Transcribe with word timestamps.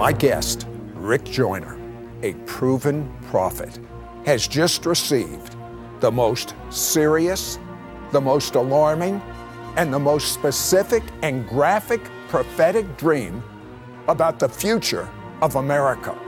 My 0.00 0.12
guest, 0.12 0.66
Rick 0.94 1.24
Joyner, 1.24 1.78
a 2.22 2.32
proven 2.46 3.14
prophet, 3.24 3.78
has 4.24 4.48
just 4.48 4.86
received 4.86 5.56
the 6.00 6.10
most 6.10 6.54
serious, 6.70 7.58
the 8.10 8.20
most 8.22 8.54
alarming, 8.54 9.20
and 9.76 9.92
the 9.92 9.98
most 9.98 10.32
specific 10.32 11.02
and 11.20 11.46
graphic 11.46 12.00
prophetic 12.28 12.96
dream 12.96 13.42
about 14.08 14.38
the 14.38 14.48
future 14.48 15.06
of 15.42 15.56
America. 15.56 16.18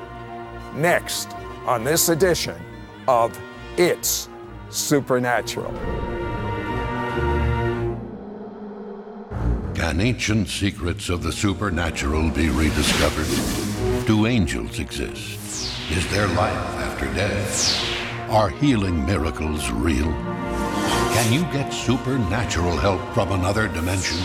Next 0.74 1.30
on 1.64 1.82
this 1.82 2.10
edition 2.10 2.60
of 3.08 3.40
It's 3.78 4.28
Supernatural. 4.68 6.11
Can 9.92 10.00
ancient 10.00 10.48
secrets 10.48 11.10
of 11.10 11.22
the 11.22 11.30
supernatural 11.30 12.30
be 12.30 12.48
rediscovered? 12.48 14.06
Do 14.06 14.24
angels 14.24 14.78
exist? 14.78 15.38
Is 15.90 16.10
there 16.10 16.28
life 16.28 16.56
after 16.80 17.04
death? 17.12 17.78
Are 18.30 18.48
healing 18.48 19.04
miracles 19.04 19.70
real? 19.70 20.10
Can 21.12 21.30
you 21.30 21.42
get 21.52 21.74
supernatural 21.74 22.74
help 22.78 23.02
from 23.12 23.32
another 23.32 23.68
dimension? 23.68 24.16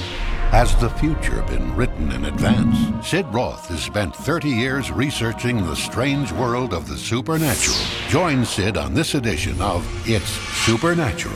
Has 0.51 0.73
the 0.77 0.89
future 0.89 1.41
been 1.41 1.75
written 1.75 2.13
in 2.13 2.23
advance? 2.23 3.05
Sid 3.05 3.25
Roth 3.33 3.67
has 3.67 3.83
spent 3.83 4.15
30 4.15 4.47
years 4.47 4.89
researching 4.89 5.57
the 5.65 5.75
strange 5.75 6.31
world 6.31 6.73
of 6.73 6.87
the 6.87 6.95
supernatural. 6.95 7.75
Join 8.07 8.45
Sid 8.45 8.77
on 8.77 8.93
this 8.93 9.15
edition 9.15 9.61
of 9.61 9.85
It's 10.07 10.29
Supernatural. 10.65 11.35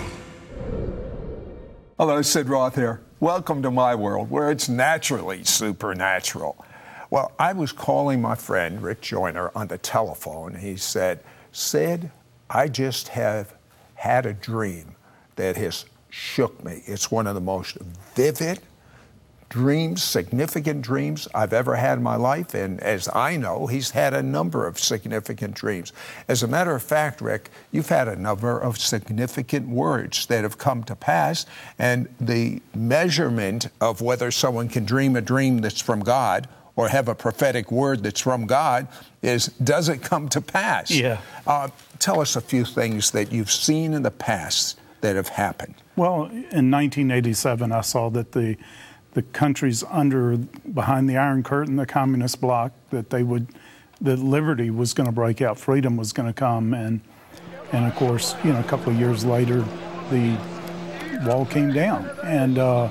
Hello, 1.97 2.21
Sid 2.21 2.47
Roth 2.47 2.75
here. 2.75 3.03
Welcome 3.21 3.61
to 3.61 3.69
my 3.69 3.93
world 3.93 4.31
where 4.31 4.49
it's 4.49 4.67
naturally 4.67 5.43
supernatural. 5.43 6.65
Well, 7.11 7.31
I 7.37 7.53
was 7.53 7.71
calling 7.71 8.19
my 8.19 8.33
friend 8.33 8.81
Rick 8.81 9.01
Joyner 9.01 9.51
on 9.53 9.67
the 9.67 9.77
telephone. 9.77 10.55
He 10.55 10.75
said, 10.75 11.19
Sid, 11.51 12.09
I 12.49 12.67
just 12.67 13.09
have 13.09 13.53
had 13.93 14.25
a 14.25 14.33
dream 14.33 14.95
that 15.35 15.55
has 15.55 15.85
shook 16.09 16.63
me. 16.63 16.81
It's 16.87 17.11
one 17.11 17.27
of 17.27 17.35
the 17.35 17.41
most 17.41 17.77
vivid, 18.15 18.61
dreams, 19.51 20.01
significant 20.01 20.81
dreams 20.81 21.27
I've 21.35 21.51
ever 21.51 21.75
had 21.75 21.97
in 21.97 22.03
my 22.03 22.15
life. 22.15 22.53
And 22.53 22.79
as 22.79 23.09
I 23.13 23.35
know, 23.35 23.67
he's 23.67 23.91
had 23.91 24.13
a 24.13 24.23
number 24.23 24.65
of 24.65 24.79
significant 24.79 25.55
dreams. 25.55 25.91
As 26.29 26.41
a 26.41 26.47
matter 26.47 26.73
of 26.73 26.81
fact, 26.81 27.19
Rick, 27.19 27.49
you've 27.69 27.89
had 27.89 28.07
a 28.07 28.15
number 28.15 28.57
of 28.57 28.77
significant 28.79 29.67
words 29.67 30.25
that 30.27 30.43
have 30.43 30.57
come 30.57 30.85
to 30.85 30.95
pass. 30.95 31.45
And 31.77 32.07
the 32.19 32.61
measurement 32.73 33.67
of 33.81 33.99
whether 33.99 34.31
someone 34.31 34.69
can 34.69 34.85
dream 34.85 35.17
a 35.17 35.21
dream 35.21 35.59
that's 35.59 35.81
from 35.81 35.99
God 35.99 36.47
or 36.77 36.87
have 36.87 37.09
a 37.09 37.15
prophetic 37.15 37.73
word 37.73 38.03
that's 38.03 38.21
from 38.21 38.47
God 38.47 38.87
is 39.21 39.47
does 39.61 39.89
it 39.89 40.01
come 40.01 40.29
to 40.29 40.39
pass? 40.39 40.89
Yeah. 40.89 41.19
Uh, 41.45 41.67
tell 41.99 42.21
us 42.21 42.37
a 42.37 42.41
few 42.41 42.63
things 42.63 43.11
that 43.11 43.33
you've 43.33 43.51
seen 43.51 43.93
in 43.93 44.03
the 44.03 44.11
past 44.11 44.79
that 45.01 45.17
have 45.17 45.27
happened. 45.27 45.75
Well, 45.97 46.23
in 46.23 46.71
1987, 46.71 47.71
I 47.73 47.81
saw 47.81 48.09
that 48.11 48.31
the 48.31 48.55
the 49.13 49.21
countries 49.21 49.83
under 49.89 50.37
behind 50.37 51.09
the 51.09 51.17
Iron 51.17 51.43
Curtain, 51.43 51.75
the 51.75 51.85
communist 51.85 52.39
bloc, 52.41 52.71
that 52.91 53.09
they 53.09 53.23
would 53.23 53.47
that 53.99 54.17
liberty 54.17 54.71
was 54.71 54.93
going 54.93 55.05
to 55.05 55.11
break 55.11 55.41
out, 55.41 55.59
freedom 55.59 55.95
was 55.95 56.11
going 56.11 56.27
to 56.27 56.33
come, 56.33 56.73
and 56.73 57.01
and 57.71 57.85
of 57.85 57.95
course, 57.95 58.35
you 58.43 58.51
know, 58.51 58.59
a 58.59 58.63
couple 58.63 58.91
of 58.91 58.99
years 58.99 59.23
later, 59.23 59.65
the 60.09 60.37
wall 61.25 61.45
came 61.45 61.71
down, 61.71 62.09
and 62.23 62.57
uh, 62.57 62.89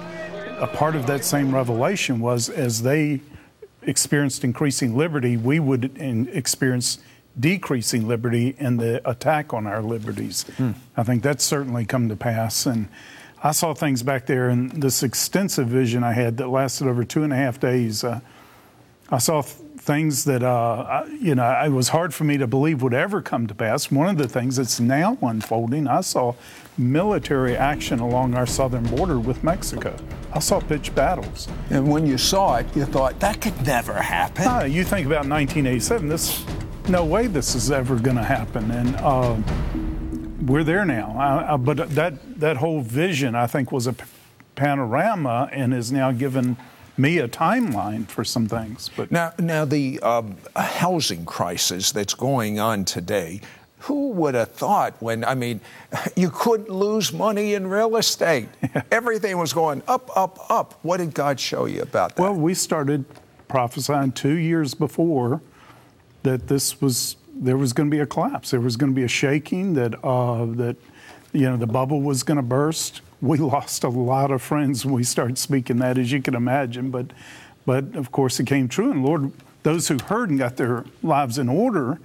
a 0.58 0.66
part 0.66 0.94
of 0.94 1.06
that 1.06 1.24
same 1.24 1.54
revelation 1.54 2.20
was 2.20 2.48
as 2.48 2.82
they 2.82 3.20
experienced 3.82 4.44
increasing 4.44 4.96
liberty, 4.96 5.36
we 5.36 5.58
would 5.58 5.96
experience 5.98 6.98
decreasing 7.38 8.06
liberty 8.06 8.54
in 8.58 8.76
the 8.76 9.08
attack 9.08 9.54
on 9.54 9.66
our 9.66 9.82
liberties. 9.82 10.42
Hmm. 10.56 10.72
I 10.96 11.02
think 11.02 11.22
that's 11.22 11.44
certainly 11.44 11.84
come 11.84 12.08
to 12.08 12.16
pass, 12.16 12.66
and 12.66 12.88
I 13.42 13.52
saw 13.52 13.72
things 13.72 14.02
back 14.02 14.26
there, 14.26 14.50
and 14.50 14.70
this 14.70 15.02
extensive 15.02 15.68
vision 15.68 16.04
I 16.04 16.12
had 16.12 16.36
that 16.38 16.48
lasted 16.48 16.86
over 16.86 17.04
two 17.04 17.22
and 17.22 17.32
a 17.32 17.36
half 17.36 17.58
days. 17.58 18.04
Uh, 18.04 18.20
I 19.08 19.18
saw 19.18 19.40
th- 19.40 19.56
things 19.78 20.24
that, 20.24 20.42
uh, 20.42 21.02
I, 21.04 21.04
you 21.06 21.34
know, 21.34 21.62
it 21.64 21.70
was 21.70 21.88
hard 21.88 22.12
for 22.12 22.24
me 22.24 22.36
to 22.36 22.46
believe 22.46 22.82
would 22.82 22.92
ever 22.92 23.22
come 23.22 23.46
to 23.46 23.54
pass. 23.54 23.90
One 23.90 24.08
of 24.08 24.18
the 24.18 24.28
things 24.28 24.56
that's 24.56 24.78
now 24.78 25.16
unfolding, 25.22 25.88
I 25.88 26.02
saw 26.02 26.34
military 26.76 27.56
action 27.56 27.98
along 27.98 28.34
our 28.34 28.46
southern 28.46 28.84
border 28.84 29.18
with 29.18 29.42
Mexico. 29.42 29.96
I 30.34 30.38
saw 30.40 30.60
pitched 30.60 30.94
battles. 30.94 31.48
And 31.70 31.90
when 31.90 32.06
you 32.06 32.18
saw 32.18 32.56
it, 32.56 32.66
you 32.76 32.84
thought 32.84 33.18
that 33.20 33.40
could 33.40 33.66
never 33.66 33.94
happen. 33.94 34.46
Uh, 34.46 34.64
you 34.64 34.84
think 34.84 35.06
about 35.06 35.26
1987. 35.26 36.08
This, 36.08 36.44
no 36.88 37.04
way, 37.06 37.26
this 37.26 37.54
is 37.54 37.70
ever 37.70 37.96
going 37.96 38.16
to 38.16 38.22
happen. 38.22 38.70
And 38.70 38.96
uh, 38.96 39.36
we're 40.50 40.64
there 40.64 40.84
now. 40.84 41.14
I, 41.16 41.54
I, 41.54 41.56
but 41.56 41.90
that 41.90 42.40
that 42.40 42.56
whole 42.56 42.80
vision, 42.80 43.34
I 43.34 43.46
think, 43.46 43.70
was 43.70 43.86
a 43.86 43.94
panorama 44.56 45.48
and 45.52 45.72
is 45.72 45.92
now 45.92 46.10
given 46.10 46.56
me 46.96 47.18
a 47.18 47.28
timeline 47.28 48.06
for 48.06 48.24
some 48.24 48.46
things. 48.46 48.90
But 48.94 49.10
now, 49.10 49.32
now 49.38 49.64
the 49.64 50.00
um, 50.00 50.36
housing 50.56 51.24
crisis 51.24 51.92
that's 51.92 52.14
going 52.14 52.58
on 52.58 52.84
today. 52.84 53.40
Who 53.84 54.10
would 54.10 54.34
have 54.34 54.52
thought 54.52 55.00
when, 55.00 55.24
I 55.24 55.34
mean, 55.34 55.62
you 56.16 56.28
couldn't 56.28 56.68
lose 56.68 57.14
money 57.14 57.54
in 57.54 57.66
real 57.66 57.96
estate? 57.96 58.50
Everything 58.90 59.38
was 59.38 59.54
going 59.54 59.82
up, 59.88 60.14
up, 60.14 60.50
up. 60.50 60.78
What 60.82 60.98
did 60.98 61.14
God 61.14 61.40
show 61.40 61.64
you 61.64 61.80
about 61.80 62.16
that? 62.16 62.22
Well, 62.22 62.34
we 62.34 62.52
started 62.52 63.06
prophesying 63.48 64.12
two 64.12 64.34
years 64.34 64.74
before 64.74 65.40
that 66.24 66.48
this 66.48 66.82
was 66.82 67.16
there 67.40 67.56
was 67.56 67.72
going 67.72 67.90
to 67.90 67.94
be 67.94 68.00
a 68.00 68.06
collapse. 68.06 68.50
There 68.50 68.60
was 68.60 68.76
going 68.76 68.92
to 68.92 68.94
be 68.94 69.02
a 69.02 69.08
shaking 69.08 69.74
that 69.74 69.94
uh, 70.04 70.44
that 70.56 70.76
you 71.32 71.48
know 71.48 71.56
the 71.56 71.66
bubble 71.66 72.02
was 72.02 72.22
going 72.22 72.36
to 72.36 72.42
burst. 72.42 73.00
We 73.20 73.38
lost 73.54 73.82
a 73.82 73.88
lot 73.88 74.30
of 74.30 74.42
friends 74.42 74.84
when 74.84 74.94
we 74.94 75.04
started 75.04 75.38
speaking 75.38 75.78
that, 75.78 75.98
as 75.98 76.12
you 76.12 76.22
can 76.22 76.34
imagine. 76.34 76.90
But 76.90 77.06
but 77.66 77.96
of 77.96 78.12
course 78.12 78.38
it 78.38 78.46
came 78.46 78.68
true, 78.68 78.90
and 78.90 79.04
Lord, 79.04 79.32
those 79.62 79.88
who 79.88 79.98
heard 79.98 80.30
and 80.30 80.38
got 80.38 80.56
their 80.56 80.84
lives 81.02 81.38
in 81.38 81.48
order 81.48 81.98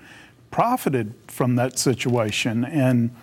profited 0.51 1.13
from 1.27 1.55
that 1.55 1.77
situation. 1.77 2.63
And 2.63 3.13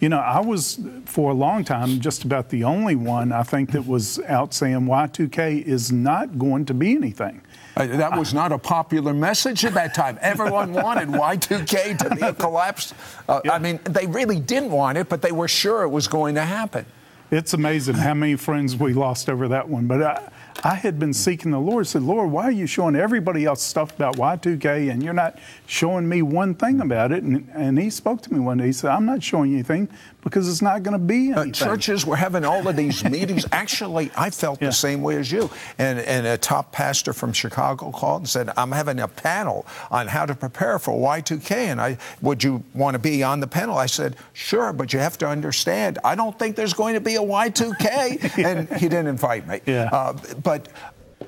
you 0.00 0.08
know, 0.08 0.18
I 0.18 0.40
was 0.40 0.80
for 1.04 1.30
a 1.30 1.34
long 1.34 1.62
time 1.62 2.00
just 2.00 2.24
about 2.24 2.48
the 2.48 2.64
only 2.64 2.96
one 2.96 3.32
I 3.32 3.42
think 3.42 3.72
that 3.72 3.86
was 3.86 4.18
out 4.20 4.54
saying 4.54 4.80
Y2K 4.80 5.62
is 5.62 5.92
not 5.92 6.38
going 6.38 6.64
to 6.66 6.74
be 6.74 6.92
anything. 6.96 7.42
Uh, 7.80 7.96
that 7.96 8.18
was 8.18 8.34
not 8.34 8.52
a 8.52 8.58
popular 8.58 9.14
message 9.14 9.64
at 9.64 9.74
that 9.74 9.94
time. 9.94 10.18
Everyone 10.20 10.72
wanted 10.84 11.08
Y2K 11.08 11.98
to 11.98 12.14
be 12.14 12.22
a 12.22 12.34
collapse. 12.34 12.92
Uh, 13.28 13.40
yeah. 13.44 13.54
I 13.54 13.58
mean, 13.58 13.80
they 13.84 14.06
really 14.06 14.38
didn't 14.38 14.70
want 14.70 14.98
it, 14.98 15.08
but 15.08 15.22
they 15.22 15.32
were 15.32 15.48
sure 15.48 15.82
it 15.82 15.88
was 15.88 16.06
going 16.06 16.34
to 16.34 16.44
happen. 16.44 16.84
It's 17.30 17.54
amazing 17.54 17.94
how 17.94 18.14
many 18.14 18.36
friends 18.36 18.76
we 18.76 18.92
lost 18.92 19.30
over 19.30 19.48
that 19.48 19.68
one. 19.68 19.86
But 19.86 20.02
I, 20.02 20.30
I 20.64 20.74
had 20.74 20.98
been 20.98 21.12
seeking 21.12 21.50
the 21.50 21.60
Lord. 21.60 21.86
Said, 21.86 22.02
Lord, 22.02 22.30
why 22.30 22.44
are 22.44 22.50
you 22.50 22.66
showing 22.66 22.96
everybody 22.96 23.44
else 23.44 23.62
stuff 23.62 23.94
about 23.94 24.16
Y2K 24.16 24.90
and 24.90 25.02
you're 25.02 25.12
not 25.14 25.38
showing 25.66 26.08
me 26.08 26.22
one 26.22 26.54
thing 26.54 26.80
about 26.80 27.12
it? 27.12 27.22
And, 27.22 27.48
and 27.54 27.78
He 27.78 27.90
spoke 27.90 28.22
to 28.22 28.32
me 28.32 28.40
one 28.40 28.58
day. 28.58 28.66
He 28.66 28.72
said, 28.72 28.90
I'm 28.90 29.06
not 29.06 29.22
showing 29.22 29.50
you 29.50 29.56
anything 29.56 29.88
because 30.22 30.48
it's 30.48 30.62
not 30.62 30.82
going 30.82 30.92
to 30.92 31.04
be 31.04 31.32
anything. 31.32 31.50
Uh, 31.50 31.52
churches 31.52 32.04
were 32.04 32.16
having 32.16 32.44
all 32.44 32.66
of 32.66 32.76
these 32.76 33.04
meetings. 33.04 33.46
Actually, 33.52 34.10
I 34.16 34.30
felt 34.30 34.60
yeah. 34.60 34.68
the 34.68 34.72
same 34.72 35.02
way 35.02 35.16
as 35.16 35.30
you. 35.32 35.50
And, 35.78 35.98
and 36.00 36.26
a 36.26 36.36
top 36.36 36.72
pastor 36.72 37.12
from 37.12 37.32
Chicago 37.32 37.90
called 37.90 38.22
and 38.22 38.28
said, 38.28 38.50
I'm 38.56 38.72
having 38.72 39.00
a 39.00 39.08
panel 39.08 39.66
on 39.90 40.06
how 40.06 40.26
to 40.26 40.34
prepare 40.34 40.78
for 40.78 40.92
Y2K. 40.92 41.50
And 41.50 41.80
I, 41.80 41.98
would 42.20 42.44
you 42.44 42.62
want 42.74 42.94
to 42.94 42.98
be 42.98 43.22
on 43.22 43.40
the 43.40 43.46
panel? 43.46 43.78
I 43.78 43.86
said, 43.86 44.16
sure, 44.32 44.72
but 44.72 44.92
you 44.92 44.98
have 44.98 45.18
to 45.18 45.26
understand, 45.26 45.98
I 46.04 46.14
don't 46.14 46.38
think 46.38 46.56
there's 46.56 46.74
going 46.74 46.94
to 46.94 47.00
be 47.00 47.16
a 47.16 47.20
Y2K. 47.20 48.36
yeah. 48.36 48.50
And 48.50 48.68
he 48.68 48.88
didn't 48.88 49.06
invite 49.06 49.46
me. 49.46 49.60
Yeah. 49.64 49.88
Uh, 49.92 50.12
but 50.42 50.49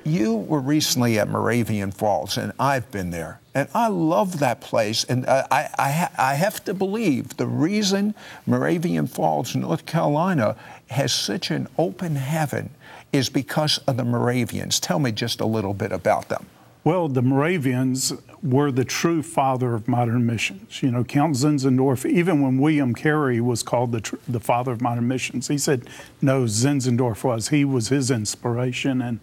you 0.03 0.35
were 0.35 0.59
recently 0.59 1.19
at 1.19 1.29
Moravian 1.29 1.91
Falls, 1.91 2.37
and 2.37 2.51
I've 2.59 2.89
been 2.91 3.11
there. 3.11 3.39
And 3.55 3.69
I 3.73 3.87
love 3.87 4.39
that 4.39 4.61
place. 4.61 5.03
And 5.03 5.25
uh, 5.25 5.47
I, 5.51 5.69
I, 5.77 6.09
I, 6.17 6.33
have 6.35 6.63
to 6.65 6.73
believe 6.73 7.37
the 7.37 7.45
reason 7.45 8.15
Moravian 8.47 9.07
Falls, 9.07 9.55
North 9.55 9.85
Carolina, 9.85 10.55
has 10.89 11.13
such 11.13 11.51
an 11.51 11.67
open 11.77 12.15
heaven 12.15 12.71
is 13.11 13.29
because 13.29 13.77
of 13.79 13.97
the 13.97 14.03
Moravians. 14.03 14.79
Tell 14.79 14.97
me 14.97 15.11
just 15.11 15.39
a 15.39 15.45
little 15.45 15.75
bit 15.75 15.91
about 15.91 16.29
them. 16.29 16.47
Well, 16.83 17.07
the 17.07 17.21
Moravians 17.21 18.11
were 18.41 18.69
the 18.69 18.83
true 18.83 19.23
father 19.23 19.73
of 19.73 19.87
modern 19.87 20.25
missions. 20.25 20.83
You 20.83 20.91
know, 20.91 21.05
Count 21.05 21.35
Zinzendorf, 21.37 22.05
even 22.05 22.41
when 22.41 22.57
William 22.57 22.93
Carey 22.93 23.39
was 23.39 23.63
called 23.63 23.93
the, 23.93 24.01
tr- 24.01 24.17
the 24.27 24.41
father 24.41 24.73
of 24.73 24.81
modern 24.81 25.07
missions, 25.07 25.47
he 25.47 25.57
said, 25.57 25.87
no, 26.21 26.43
Zinzendorf 26.43 27.23
was. 27.23 27.49
He 27.49 27.63
was 27.63 27.87
his 27.87 28.11
inspiration. 28.11 29.01
And 29.01 29.21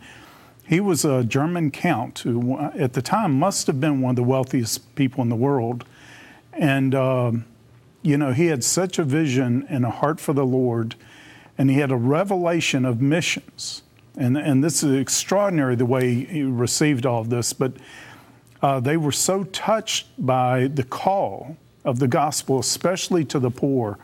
he 0.67 0.81
was 0.81 1.05
a 1.05 1.23
German 1.23 1.71
count 1.71 2.21
who, 2.21 2.59
at 2.59 2.95
the 2.95 3.03
time, 3.03 3.39
must 3.39 3.67
have 3.67 3.79
been 3.79 4.01
one 4.01 4.11
of 4.11 4.17
the 4.17 4.23
wealthiest 4.23 4.95
people 4.95 5.21
in 5.21 5.29
the 5.29 5.37
world. 5.37 5.85
And, 6.55 6.95
um, 6.95 7.45
you 8.03 8.17
know, 8.17 8.33
he 8.33 8.47
had 8.47 8.65
such 8.65 8.99
a 8.99 9.05
vision 9.05 9.67
and 9.69 9.85
a 9.85 9.91
heart 9.91 10.19
for 10.19 10.33
the 10.33 10.47
Lord, 10.47 10.95
and 11.59 11.69
he 11.69 11.77
had 11.77 11.91
a 11.91 11.97
revelation 11.97 12.87
of 12.87 13.03
missions. 13.03 13.83
And, 14.17 14.37
and 14.37 14.63
this 14.63 14.83
is 14.83 14.99
extraordinary 14.99 15.77
the 15.77 15.87
way 15.87 16.25
he 16.25 16.43
received 16.43 17.07
all 17.07 17.25
this. 17.25 17.53
But 17.53 17.73
uh, 18.63 18.81
they 18.81 18.97
were 18.97 19.13
so 19.13 19.45
touched 19.45 20.09
by 20.19 20.67
the 20.67 20.85
call 20.85 21.57
of 21.85 21.99
the 21.99 22.09
gospel, 22.09 22.59
especially 22.59 23.25
to 23.27 23.39
the 23.39 23.51
poor, 23.51 23.99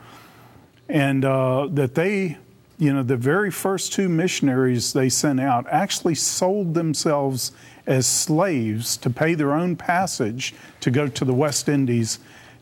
and 0.89 1.25
uh, 1.25 1.69
that 1.73 1.95
they, 1.95 2.39
you 2.79 2.93
know, 2.93 3.03
the 3.03 3.17
very 3.17 3.51
first 3.51 3.93
two 3.93 4.09
missionaries 4.09 4.93
they 4.93 5.09
sent 5.09 5.41
out 5.41 5.67
actually 5.69 6.15
sold 6.15 6.75
themselves 6.75 7.53
as 7.87 8.07
slaves 8.07 8.97
to 8.97 9.11
pay 9.11 9.35
their 9.35 9.53
own 9.53 9.77
passage 9.77 10.55
to 10.81 10.91
go 10.91 11.07
to 11.07 11.25
the 11.25 11.35
West 11.35 11.69
Indies 11.69 12.19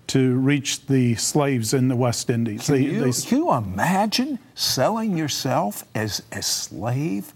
to 0.09 0.37
reach 0.37 0.87
the 0.87 1.15
slaves 1.15 1.75
in 1.75 1.89
the 1.89 1.97
West 1.97 2.31
Indies. 2.31 2.67
Can, 2.67 2.75
they, 2.75 2.83
you, 2.83 3.01
they, 3.01 3.12
can 3.12 3.39
you 3.39 3.53
imagine 3.53 4.39
selling 4.55 5.17
yourself 5.17 5.85
as 5.95 6.23
a 6.33 6.43
slave 6.43 7.33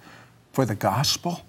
for 0.53 0.65
the 0.65 0.75
gospel? 0.75 1.43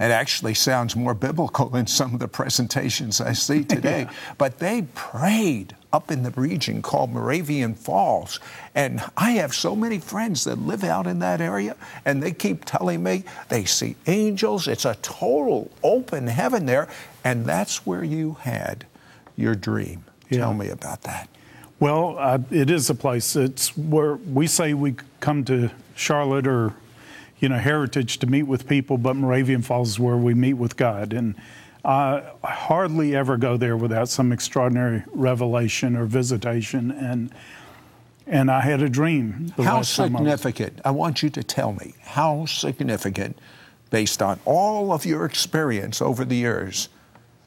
It 0.00 0.10
actually 0.10 0.54
sounds 0.54 0.96
more 0.96 1.14
biblical 1.14 1.68
than 1.68 1.86
some 1.86 2.14
of 2.14 2.20
the 2.20 2.26
presentations 2.26 3.20
I 3.20 3.32
see 3.32 3.64
today. 3.64 4.02
yeah. 4.02 4.12
But 4.38 4.58
they 4.58 4.82
prayed 4.94 5.76
up 5.92 6.10
in 6.10 6.24
the 6.24 6.30
region 6.32 6.82
called 6.82 7.12
Moravian 7.12 7.74
Falls. 7.74 8.40
And 8.74 9.00
I 9.16 9.32
have 9.32 9.54
so 9.54 9.76
many 9.76 10.00
friends 10.00 10.42
that 10.44 10.58
live 10.58 10.82
out 10.82 11.06
in 11.06 11.20
that 11.20 11.40
area, 11.40 11.76
and 12.04 12.20
they 12.20 12.32
keep 12.32 12.64
telling 12.64 13.04
me 13.04 13.22
they 13.48 13.64
see 13.64 13.94
angels. 14.08 14.66
It's 14.66 14.84
a 14.84 14.96
total 14.96 15.70
open 15.84 16.26
heaven 16.26 16.66
there. 16.66 16.88
And 17.22 17.46
that's 17.46 17.86
where 17.86 18.02
you 18.02 18.34
had 18.40 18.86
your 19.36 19.54
dream. 19.54 20.04
Yeah. 20.30 20.40
Tell 20.40 20.54
me 20.54 20.68
about 20.68 21.02
that. 21.02 21.28
Well, 21.80 22.16
uh, 22.18 22.38
it 22.50 22.70
is 22.70 22.88
a 22.88 22.94
place. 22.94 23.36
It's 23.36 23.76
where 23.76 24.14
we 24.16 24.46
say 24.46 24.74
we 24.74 24.94
come 25.20 25.44
to 25.46 25.70
Charlotte 25.94 26.46
or 26.46 26.74
you 27.44 27.50
know, 27.50 27.58
heritage 27.58 28.18
to 28.20 28.26
meet 28.26 28.44
with 28.44 28.66
people, 28.66 28.96
but 28.96 29.16
Moravian 29.16 29.60
Falls 29.60 29.90
is 29.90 30.00
where 30.00 30.16
we 30.16 30.32
meet 30.32 30.54
with 30.54 30.78
God. 30.78 31.12
And 31.12 31.34
I 31.84 32.22
hardly 32.42 33.14
ever 33.14 33.36
go 33.36 33.58
there 33.58 33.76
without 33.76 34.08
some 34.08 34.32
extraordinary 34.32 35.04
revelation 35.12 35.94
or 35.94 36.06
visitation. 36.06 36.90
And 36.90 37.30
and 38.26 38.50
I 38.50 38.62
had 38.62 38.80
a 38.80 38.88
dream. 38.88 39.52
How 39.58 39.82
significant? 39.82 40.80
I, 40.82 40.88
I 40.88 40.92
want 40.92 41.22
you 41.22 41.28
to 41.28 41.44
tell 41.44 41.74
me 41.74 41.92
how 42.00 42.46
significant, 42.46 43.38
based 43.90 44.22
on 44.22 44.40
all 44.46 44.92
of 44.92 45.04
your 45.04 45.26
experience 45.26 46.00
over 46.00 46.24
the 46.24 46.36
years, 46.36 46.88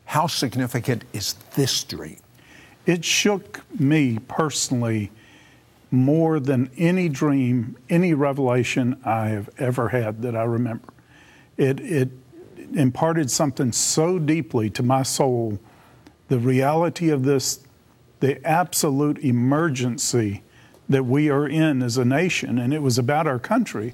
how 0.08 0.26
significant 0.26 1.04
is 1.12 1.34
this 1.56 1.84
dream? 1.84 2.20
It 2.86 3.04
shook 3.04 3.62
me 3.78 4.20
personally 4.30 5.12
more 5.92 6.40
than 6.40 6.72
any 6.78 7.10
dream, 7.10 7.76
any 7.90 8.14
revelation 8.14 9.00
I 9.04 9.28
have 9.28 9.50
ever 9.58 9.90
had 9.90 10.22
that 10.22 10.34
I 10.34 10.44
remember. 10.44 10.88
It, 11.58 11.82
it 11.82 12.10
imparted 12.74 13.30
something 13.30 13.74
so 13.74 14.18
deeply 14.18 14.70
to 14.72 14.84
my 14.84 15.04
soul 15.04 15.60
the 16.30 16.40
reality 16.40 17.10
of 17.10 17.24
this, 17.24 17.60
the 18.22 18.46
absolute 18.48 19.18
emergency 19.20 20.42
that 20.88 21.04
we 21.04 21.30
are 21.30 21.48
in 21.48 21.84
as 21.84 21.98
a 21.98 22.06
nation, 22.06 22.58
and 22.58 22.74
it 22.74 22.82
was 22.82 22.98
about 22.98 23.28
our 23.28 23.40
country. 23.40 23.94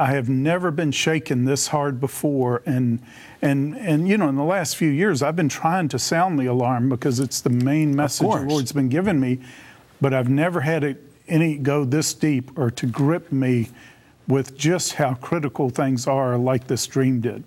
I 0.00 0.12
have 0.12 0.28
never 0.28 0.70
been 0.70 0.92
shaken 0.92 1.44
this 1.44 1.68
hard 1.68 2.00
before, 2.00 2.62
and 2.66 3.00
and 3.42 3.76
and 3.76 4.08
you 4.08 4.16
know, 4.16 4.28
in 4.28 4.36
the 4.36 4.42
last 4.42 4.76
few 4.76 4.88
years, 4.88 5.22
I've 5.22 5.36
been 5.36 5.48
trying 5.48 5.88
to 5.90 5.98
sound 5.98 6.38
the 6.38 6.46
alarm 6.46 6.88
because 6.88 7.20
it's 7.20 7.40
the 7.40 7.50
main 7.50 7.94
message 7.94 8.28
the 8.28 8.40
Lord's 8.40 8.72
been 8.72 8.88
giving 8.88 9.20
me 9.20 9.40
but 10.00 10.14
I've 10.14 10.28
never 10.28 10.60
had 10.60 10.82
it 10.82 11.02
any 11.28 11.56
go 11.56 11.84
this 11.84 12.14
deep 12.14 12.58
or 12.58 12.70
to 12.72 12.86
grip 12.86 13.30
me 13.30 13.68
with 14.26 14.56
just 14.56 14.94
how 14.94 15.14
critical 15.14 15.70
things 15.70 16.06
are, 16.06 16.36
like 16.36 16.66
this 16.66 16.86
dream 16.86 17.20
did. 17.20 17.44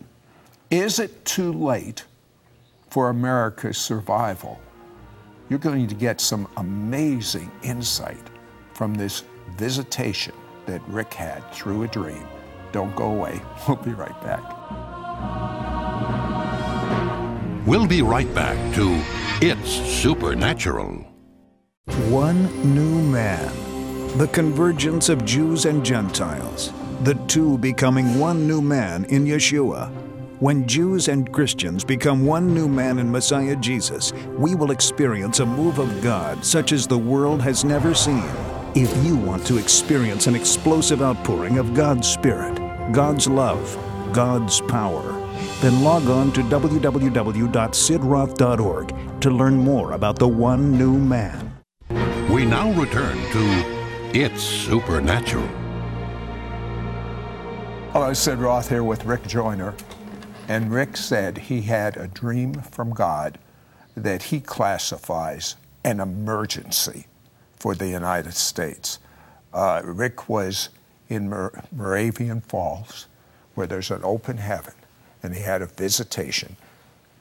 Is 0.70 1.00
it 1.00 1.26
too 1.26 1.52
late 1.52 2.06
for 2.90 3.10
America's 3.10 3.78
survival? 3.78 4.60
You're 5.50 5.60
going 5.60 5.88
to 5.88 5.96
get 5.96 6.22
some 6.22 6.48
amazing 6.58 7.52
insight 7.64 8.30
from 8.74 8.94
this 8.96 9.24
visitation 9.58 10.34
that 10.66 10.82
Rick 10.88 11.14
had 11.14 11.50
through 11.52 11.84
a 11.84 11.88
dream. 11.88 12.26
Don't 12.74 12.94
go 12.96 13.12
away. 13.12 13.40
We'll 13.68 13.78
be 13.78 13.94
right 13.94 14.22
back. 14.22 14.44
We'll 17.66 17.88
be 17.88 18.02
right 18.02 18.34
back 18.36 18.58
to 18.76 19.02
It's 19.42 19.72
Supernatural. 19.72 21.06
One 22.10 22.76
new 22.76 23.02
man. 23.04 24.18
The 24.18 24.28
convergence 24.28 25.08
of 25.08 25.24
Jews 25.24 25.66
and 25.66 25.86
Gentiles. 25.86 26.74
The 27.04 27.16
two 27.28 27.58
becoming 27.58 28.20
one 28.20 28.48
new 28.48 28.62
man 28.62 29.06
in 29.06 29.26
Yeshua. 29.26 29.90
When 30.40 30.68
Jews 30.68 31.08
and 31.08 31.32
Christians 31.32 31.86
become 31.86 32.26
one 32.26 32.54
new 32.54 32.68
man 32.68 33.00
in 33.00 33.10
Messiah 33.10 33.56
Jesus, 33.56 34.12
we 34.38 34.56
will 34.56 34.72
experience 34.72 35.40
a 35.40 35.46
move 35.46 35.80
of 35.80 36.02
God 36.02 36.44
such 36.44 36.74
as 36.74 36.86
the 36.86 36.98
world 36.98 37.42
has 37.42 37.64
never 37.64 37.94
seen. 37.94 38.30
If 38.76 39.06
you 39.06 39.16
want 39.16 39.46
to 39.48 39.58
experience 39.58 40.28
an 40.28 40.36
explosive 40.36 41.02
outpouring 41.02 41.60
of 41.60 41.74
God's 41.74 42.08
Spirit, 42.08 42.63
God's 42.92 43.28
love, 43.28 43.78
God's 44.12 44.60
power, 44.62 45.04
then 45.62 45.84
log 45.84 46.10
on 46.10 46.32
to 46.34 46.42
www.sidroth.org 46.42 49.22
to 49.22 49.32
learn 49.32 49.56
more 49.56 49.94
about 49.94 50.20
the 50.20 50.28
one 50.28 50.78
new 50.78 51.00
man. 51.00 51.54
We 52.30 52.46
now 52.46 52.72
return 52.74 53.18
to 53.32 54.12
It's 54.14 54.44
Supernatural. 54.44 55.48
Hello, 57.94 58.14
Sid 58.14 58.40
Roth 58.40 58.68
here 58.70 58.84
with 58.84 59.06
Rick 59.06 59.28
Joyner. 59.28 59.74
And 60.50 60.74
Rick 60.74 60.98
said 60.98 61.38
he 61.38 61.62
had 61.62 61.96
a 61.96 62.10
dream 62.10 62.56
from 62.56 62.92
God 62.92 63.40
that 63.96 64.24
he 64.24 64.42
classifies 64.42 65.56
an 65.86 66.02
emergency 66.02 67.08
for 67.56 67.76
the 67.76 67.88
United 67.88 68.34
States. 68.34 69.00
Uh, 69.54 69.82
Rick 69.86 70.28
was 70.28 70.68
in 71.10 71.30
Mor- 71.30 71.64
Moravian 71.72 72.42
Falls, 72.42 73.08
where 73.56 73.68
there's 73.68 73.92
an 73.92 74.02
open 74.04 74.38
heaven, 74.38 74.74
and 75.22 75.34
he 75.34 75.42
had 75.42 75.62
a 75.62 75.68
visitation. 75.68 76.58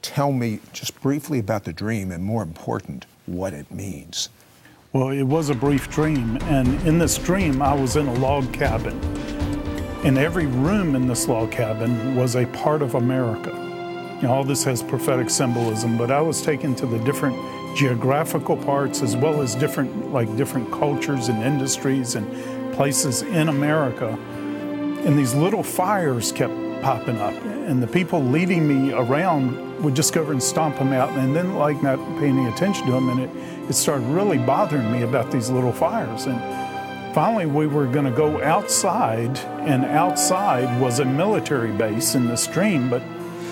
Tell 0.01 0.31
me 0.31 0.59
just 0.73 0.99
briefly 1.01 1.39
about 1.39 1.63
the 1.63 1.73
dream, 1.73 2.11
and 2.11 2.23
more 2.23 2.43
important, 2.43 3.05
what 3.25 3.53
it 3.53 3.71
means. 3.71 4.29
Well, 4.91 5.09
it 5.09 5.23
was 5.23 5.49
a 5.49 5.55
brief 5.55 5.89
dream, 5.89 6.37
and 6.43 6.67
in 6.87 6.99
this 6.99 7.17
dream, 7.17 7.61
I 7.61 7.73
was 7.73 7.95
in 7.95 8.07
a 8.07 8.13
log 8.15 8.53
cabin. 8.53 8.99
And 10.03 10.17
every 10.17 10.45
room 10.45 10.95
in 10.95 11.07
this 11.07 11.27
log 11.27 11.51
cabin 11.51 12.15
was 12.15 12.35
a 12.35 12.45
part 12.47 12.81
of 12.81 12.95
America. 12.95 13.51
You 14.21 14.27
know, 14.27 14.33
all 14.33 14.43
this 14.43 14.63
has 14.65 14.83
prophetic 14.83 15.29
symbolism, 15.29 15.97
but 15.97 16.11
I 16.11 16.21
was 16.21 16.41
taken 16.41 16.75
to 16.75 16.85
the 16.85 16.99
different 16.99 17.37
geographical 17.75 18.55
parts 18.55 19.01
as 19.01 19.15
well 19.15 19.41
as 19.41 19.55
different, 19.55 20.11
like 20.11 20.35
different 20.37 20.71
cultures 20.71 21.29
and 21.29 21.41
industries 21.41 22.15
and 22.15 22.27
places 22.73 23.21
in 23.21 23.49
America. 23.49 24.09
And 25.05 25.17
these 25.17 25.33
little 25.33 25.63
fires 25.63 26.31
kept 26.31 26.53
popping 26.81 27.17
up, 27.17 27.33
and 27.43 27.81
the 27.81 27.87
people 27.87 28.21
leading 28.21 28.67
me 28.67 28.93
around 28.93 29.81
would 29.83 29.95
just 29.95 30.13
go 30.13 30.21
over 30.21 30.33
and 30.33 30.43
stomp 30.43 30.77
them 30.77 30.93
out, 30.93 31.09
and 31.17 31.35
then 31.35 31.55
like 31.55 31.81
not 31.81 31.97
paying 32.19 32.37
any 32.37 32.49
attention 32.49 32.85
to 32.85 32.91
them, 32.91 33.09
and 33.09 33.21
it 33.21 33.29
it 33.69 33.73
started 33.73 34.05
really 34.07 34.37
bothering 34.37 34.91
me 34.91 35.03
about 35.03 35.31
these 35.31 35.49
little 35.49 35.71
fires. 35.71 36.25
And 36.25 37.15
finally, 37.15 37.45
we 37.45 37.65
were 37.65 37.85
going 37.85 38.05
to 38.05 38.11
go 38.11 38.43
outside, 38.43 39.37
and 39.61 39.85
outside 39.85 40.81
was 40.81 40.99
a 40.99 41.05
military 41.05 41.71
base 41.71 42.15
in 42.15 42.27
the 42.27 42.35
stream. 42.35 42.89
But 42.89 43.01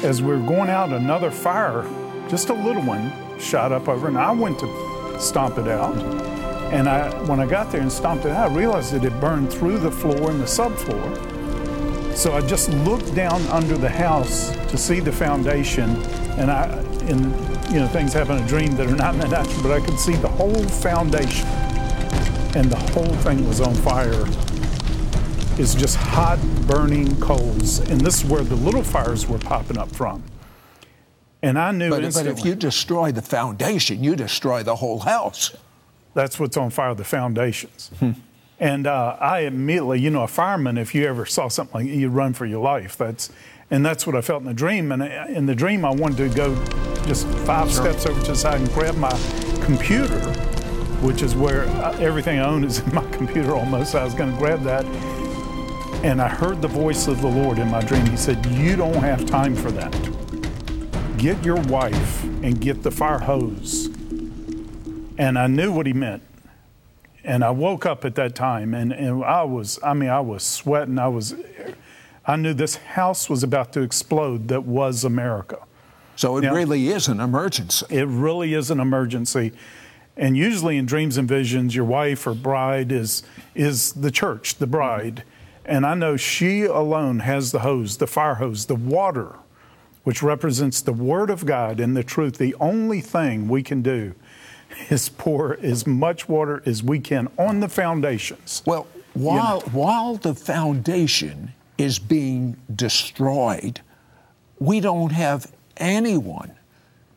as 0.03 0.21
we 0.21 0.35
were 0.35 0.45
going 0.45 0.69
out, 0.69 0.91
another 0.91 1.31
fire, 1.31 1.89
just 2.27 2.49
a 2.49 2.53
little 2.53 2.83
one, 2.83 3.11
shot 3.39 3.71
up 3.71 3.87
over, 3.87 4.09
and 4.09 4.17
I 4.17 4.31
went 4.31 4.59
to 4.59 5.17
stomp 5.19 5.57
it 5.57 5.67
out. 5.67 6.30
And 6.71 6.87
I, 6.87 7.09
when 7.23 7.39
I 7.39 7.45
got 7.45 7.71
there 7.71 7.81
and 7.81 7.91
stomped 7.91 8.25
it 8.25 8.31
out, 8.31 8.51
I 8.51 8.55
realized 8.55 8.93
that 8.93 9.03
it 9.03 9.19
burned 9.19 9.51
through 9.51 9.77
the 9.77 9.91
floor 9.91 10.31
and 10.31 10.39
the 10.39 10.45
subfloor. 10.45 12.15
So 12.15 12.33
I 12.33 12.41
just 12.41 12.69
looked 12.69 13.13
down 13.13 13.41
under 13.47 13.77
the 13.77 13.89
house 13.89 14.51
to 14.69 14.77
see 14.77 14.99
the 14.99 15.11
foundation, 15.11 15.89
and 16.37 16.49
I, 16.49 16.81
in 17.07 17.31
you 17.71 17.79
know, 17.79 17.87
things 17.87 18.11
happen 18.11 18.37
in 18.37 18.43
a 18.43 18.47
dream 18.47 18.75
that 18.75 18.87
are 18.87 18.95
not 18.95 19.13
in 19.13 19.21
the 19.21 19.27
natural, 19.29 19.63
but 19.63 19.71
I 19.71 19.79
could 19.79 19.97
see 19.97 20.15
the 20.15 20.27
whole 20.27 20.63
foundation 20.67 21.47
and 22.53 22.69
the 22.69 22.75
whole 22.91 23.15
thing 23.23 23.47
was 23.47 23.61
on 23.61 23.73
fire. 23.75 24.25
It's 25.57 25.73
just 25.73 25.95
hot, 25.95 26.37
burning 26.67 27.17
coals. 27.21 27.79
And 27.89 28.01
this 28.01 28.23
is 28.23 28.29
where 28.29 28.43
the 28.43 28.55
little 28.55 28.83
fires 28.83 29.25
were 29.25 29.37
popping 29.37 29.77
up 29.77 29.89
from. 29.89 30.21
And 31.41 31.57
I 31.57 31.71
knew 31.71 31.89
but. 31.89 32.13
But 32.13 32.27
if 32.27 32.43
you 32.43 32.55
destroy 32.55 33.11
the 33.11 33.21
foundation, 33.21 34.03
you 34.03 34.15
destroy 34.15 34.63
the 34.63 34.75
whole 34.75 34.99
house. 34.99 35.55
That's 36.13 36.39
what's 36.39 36.57
on 36.57 36.69
fire, 36.69 36.93
the 36.93 37.03
foundations. 37.03 37.91
Hmm. 37.99 38.11
And 38.59 38.85
uh, 38.85 39.17
I 39.19 39.39
immediately, 39.39 39.99
you 39.99 40.11
know, 40.11 40.21
a 40.23 40.27
fireman, 40.27 40.77
if 40.77 40.93
you 40.93 41.07
ever 41.07 41.25
saw 41.25 41.47
something 41.47 41.87
like 41.87 41.95
you 41.95 42.09
run 42.09 42.33
for 42.33 42.45
your 42.45 42.61
life. 42.61 42.95
That's, 42.95 43.31
and 43.71 43.83
that's 43.83 44.05
what 44.05 44.15
I 44.15 44.21
felt 44.21 44.41
in 44.41 44.47
the 44.47 44.53
dream. 44.53 44.91
And 44.91 45.01
uh, 45.01 45.25
in 45.29 45.47
the 45.47 45.55
dream, 45.55 45.83
I 45.83 45.89
wanted 45.89 46.29
to 46.29 46.35
go 46.35 46.53
just 47.07 47.27
five 47.39 47.71
sure. 47.71 47.85
steps 47.85 48.05
over 48.05 48.21
to 48.21 48.27
the 48.27 48.35
side 48.35 48.59
and 48.59 48.69
grab 48.73 48.95
my 48.97 49.09
computer, 49.63 50.19
which 51.01 51.23
is 51.23 51.33
where 51.33 51.65
uh, 51.67 51.97
everything 51.97 52.39
I 52.39 52.45
own 52.45 52.63
is 52.63 52.79
in 52.79 52.93
my 52.93 53.09
computer 53.11 53.55
almost. 53.55 53.93
So 53.93 53.99
I 53.99 54.03
was 54.03 54.13
going 54.13 54.31
to 54.31 54.37
grab 54.37 54.61
that. 54.63 54.85
And 56.03 56.21
I 56.21 56.27
heard 56.27 56.61
the 56.61 56.67
voice 56.67 57.07
of 57.07 57.21
the 57.21 57.27
Lord 57.27 57.57
in 57.57 57.67
my 57.69 57.81
dream. 57.81 58.05
He 58.07 58.17
said, 58.17 58.45
You 58.45 58.75
don't 58.75 58.93
have 58.95 59.25
time 59.25 59.55
for 59.55 59.71
that. 59.71 59.91
get 61.17 61.43
your 61.43 61.61
wife 61.63 62.23
and 62.23 62.59
get 62.59 62.83
the 62.83 62.91
fire 62.91 63.19
hose. 63.19 63.90
And 65.21 65.37
I 65.37 65.45
knew 65.45 65.71
what 65.71 65.85
he 65.85 65.93
meant. 65.93 66.23
And 67.23 67.43
I 67.43 67.51
woke 67.51 67.85
up 67.85 68.05
at 68.05 68.15
that 68.15 68.33
time 68.33 68.73
and, 68.73 68.91
and 68.91 69.23
I 69.23 69.43
was, 69.43 69.77
I 69.83 69.93
mean, 69.93 70.09
I 70.09 70.19
was 70.19 70.41
sweating. 70.41 70.97
I 70.97 71.09
was, 71.09 71.35
I 72.25 72.35
knew 72.37 72.55
this 72.55 72.77
house 72.77 73.29
was 73.29 73.43
about 73.43 73.71
to 73.73 73.81
explode 73.81 74.47
that 74.47 74.63
was 74.63 75.03
America. 75.03 75.59
So 76.15 76.37
it 76.37 76.45
Yeah. 76.45 76.53
really 76.53 76.87
is 76.87 77.07
an 77.07 77.19
emergency. 77.19 77.85
It 77.91 78.07
really 78.07 78.55
is 78.55 78.71
an 78.71 78.79
emergency. 78.79 79.51
And 80.17 80.35
usually 80.35 80.77
in 80.77 80.87
dreams 80.87 81.19
and 81.19 81.27
visions, 81.27 81.75
your 81.75 81.85
wife 81.85 82.25
or 82.25 82.33
bride 82.33 82.91
is, 82.91 83.21
is 83.53 83.93
the 83.93 84.09
church, 84.09 84.55
the 84.55 84.65
bride. 84.65 85.21
And 85.65 85.85
I 85.85 85.93
know 85.93 86.17
she 86.17 86.63
alone 86.63 87.19
has 87.19 87.51
the 87.51 87.59
hose, 87.59 87.97
the 87.97 88.07
fire 88.07 88.35
hose, 88.35 88.65
the 88.65 88.75
water, 88.75 89.35
which 90.03 90.23
represents 90.23 90.81
the 90.81 90.93
Word 90.93 91.29
of 91.29 91.45
God 91.45 91.79
and 91.79 91.95
the 91.95 92.03
truth. 92.03 92.39
The 92.39 92.55
only 92.59 93.01
thing 93.01 93.47
we 93.47 93.61
can 93.61 93.83
do 93.83 94.15
is 94.89 95.09
pour 95.09 95.57
as 95.61 95.85
much 95.85 96.27
water 96.27 96.61
as 96.65 96.83
we 96.83 96.99
can 96.99 97.27
on 97.37 97.59
the 97.59 97.69
foundations. 97.69 98.61
Well, 98.65 98.87
while, 99.13 99.61
while 99.71 100.15
the 100.15 100.33
foundation 100.33 101.53
is 101.77 101.99
being 101.99 102.57
destroyed, 102.73 103.81
we 104.59 104.79
don't 104.79 105.11
have 105.11 105.51
anyone 105.77 106.53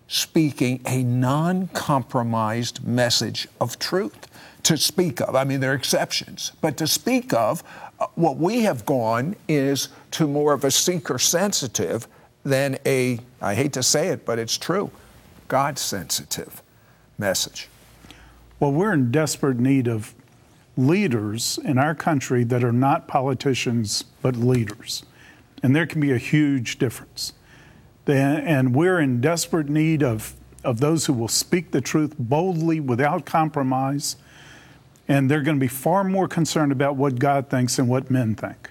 speaking 0.08 0.80
a 0.86 1.02
non 1.02 1.68
compromised 1.68 2.86
message 2.86 3.48
of 3.60 3.78
truth 3.78 4.26
to 4.64 4.76
speak 4.76 5.20
of. 5.20 5.36
I 5.36 5.44
mean, 5.44 5.60
there 5.60 5.72
are 5.72 5.76
exceptions, 5.76 6.52
but 6.60 6.76
to 6.78 6.86
speak 6.86 7.32
of, 7.32 7.62
uh, 8.00 8.06
what 8.14 8.38
we 8.38 8.62
have 8.62 8.84
gone 8.86 9.36
is 9.46 9.88
to 10.12 10.26
more 10.26 10.52
of 10.52 10.64
a 10.64 10.70
seeker 10.70 11.18
sensitive 11.18 12.08
than 12.44 12.78
a, 12.84 13.20
I 13.40 13.54
hate 13.54 13.72
to 13.74 13.82
say 13.82 14.08
it, 14.08 14.24
but 14.24 14.38
it's 14.38 14.58
true, 14.58 14.90
God 15.48 15.78
sensitive 15.78 16.63
message. 17.18 17.68
Well, 18.60 18.72
we're 18.72 18.92
in 18.92 19.10
desperate 19.10 19.58
need 19.58 19.88
of 19.88 20.14
leaders 20.76 21.58
in 21.64 21.78
our 21.78 21.94
country 21.94 22.44
that 22.44 22.64
are 22.64 22.72
not 22.72 23.06
politicians 23.06 24.04
but 24.22 24.36
leaders. 24.36 25.04
And 25.62 25.74
there 25.74 25.86
can 25.86 26.00
be 26.00 26.12
a 26.12 26.18
huge 26.18 26.78
difference. 26.78 27.32
And 28.06 28.74
we're 28.74 29.00
in 29.00 29.20
desperate 29.20 29.68
need 29.68 30.02
of, 30.02 30.34
of 30.62 30.80
those 30.80 31.06
who 31.06 31.12
will 31.12 31.28
speak 31.28 31.70
the 31.70 31.80
truth 31.80 32.14
boldly 32.18 32.80
without 32.80 33.24
compromise. 33.24 34.16
And 35.08 35.30
they're 35.30 35.42
going 35.42 35.56
to 35.56 35.60
be 35.60 35.68
far 35.68 36.04
more 36.04 36.28
concerned 36.28 36.72
about 36.72 36.96
what 36.96 37.18
God 37.18 37.48
thinks 37.48 37.78
and 37.78 37.88
what 37.88 38.10
men 38.10 38.34
think. 38.34 38.70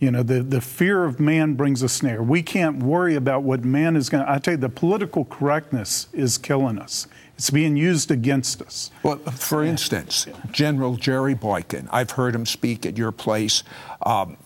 You 0.00 0.12
know, 0.12 0.22
the, 0.22 0.42
the 0.42 0.60
fear 0.60 1.04
of 1.04 1.18
man 1.18 1.54
brings 1.54 1.82
a 1.82 1.88
snare. 1.88 2.22
We 2.22 2.42
can't 2.42 2.82
worry 2.82 3.16
about 3.16 3.42
what 3.42 3.64
man 3.64 3.96
is 3.96 4.08
going 4.08 4.24
to. 4.24 4.30
I 4.30 4.38
tell 4.38 4.54
you, 4.54 4.58
the 4.58 4.68
political 4.68 5.24
correctness 5.24 6.06
is 6.12 6.38
killing 6.38 6.78
us. 6.78 7.08
It's 7.34 7.50
being 7.50 7.76
used 7.76 8.10
against 8.10 8.62
us. 8.62 8.90
Well, 9.02 9.18
for 9.18 9.64
instance, 9.64 10.26
General 10.50 10.96
Jerry 10.96 11.34
Boykin, 11.34 11.88
I've 11.92 12.12
heard 12.12 12.34
him 12.34 12.46
speak 12.46 12.86
at 12.86 12.96
your 12.96 13.12
place. 13.12 13.62
Um, 14.04 14.36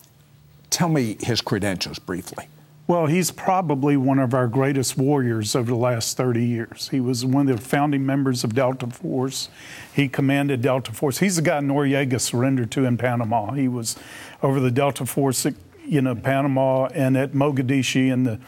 tell 0.69 0.89
me 0.89 1.17
his 1.19 1.41
credentials 1.41 1.99
briefly. 1.99 2.47
Well, 2.85 3.05
he's 3.05 3.31
probably 3.31 3.95
one 3.95 4.19
of 4.19 4.33
our 4.33 4.47
greatest 4.47 4.97
warriors 4.97 5.55
over 5.55 5.71
the 5.71 5.77
last 5.77 6.17
30 6.17 6.43
years. 6.43 6.89
He 6.89 6.99
was 6.99 7.25
one 7.25 7.47
of 7.47 7.57
the 7.57 7.61
founding 7.65 8.05
members 8.05 8.43
of 8.43 8.53
Delta 8.53 8.87
Force. 8.87 9.47
He 9.95 10.09
commanded 10.09 10.61
Delta 10.61 10.91
Force. 10.91 11.19
He's 11.19 11.37
the 11.37 11.41
guy 11.41 11.59
Noriega 11.61 12.19
surrendered 12.19 12.71
to 12.71 12.83
in 12.85 12.97
Panama. 12.97 13.51
He 13.53 13.69
was 13.69 13.95
over 14.41 14.59
the 14.59 14.69
Delta 14.71 15.05
Force, 15.05 15.45
at, 15.45 15.53
you 15.85 16.01
know, 16.01 16.13
Panama 16.13 16.87
and 16.87 17.15
at 17.15 17.31
Mogadishu 17.31 18.11
in 18.11 18.23
the 18.23 18.39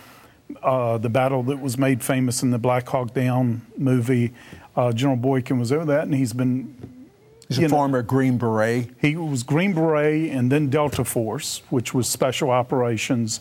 uh, 0.61 0.97
the 0.99 1.09
battle 1.09 1.41
that 1.41 1.59
was 1.59 1.75
made 1.75 2.03
famous 2.03 2.43
in 2.43 2.51
the 2.51 2.59
Black 2.59 2.87
Hawk 2.87 3.15
Down 3.15 3.61
movie. 3.77 4.31
Uh, 4.75 4.91
General 4.91 5.17
Boykin 5.17 5.57
was 5.57 5.71
over 5.71 5.85
that, 5.85 6.03
and 6.03 6.13
he's 6.13 6.33
been 6.33 6.75
He's 7.47 7.57
You 7.59 7.65
a 7.65 7.67
know- 7.69 7.75
former 7.75 8.01
Green 8.01 8.37
Beret. 8.37 8.89
he 8.99 9.15
was 9.15 9.43
Green 9.43 9.73
Beret 9.73 10.29
and 10.31 10.51
then 10.51 10.69
Delta 10.69 11.03
Force, 11.05 11.61
which 11.69 11.93
was 11.93 12.07
special 12.07 12.49
operations. 12.51 13.39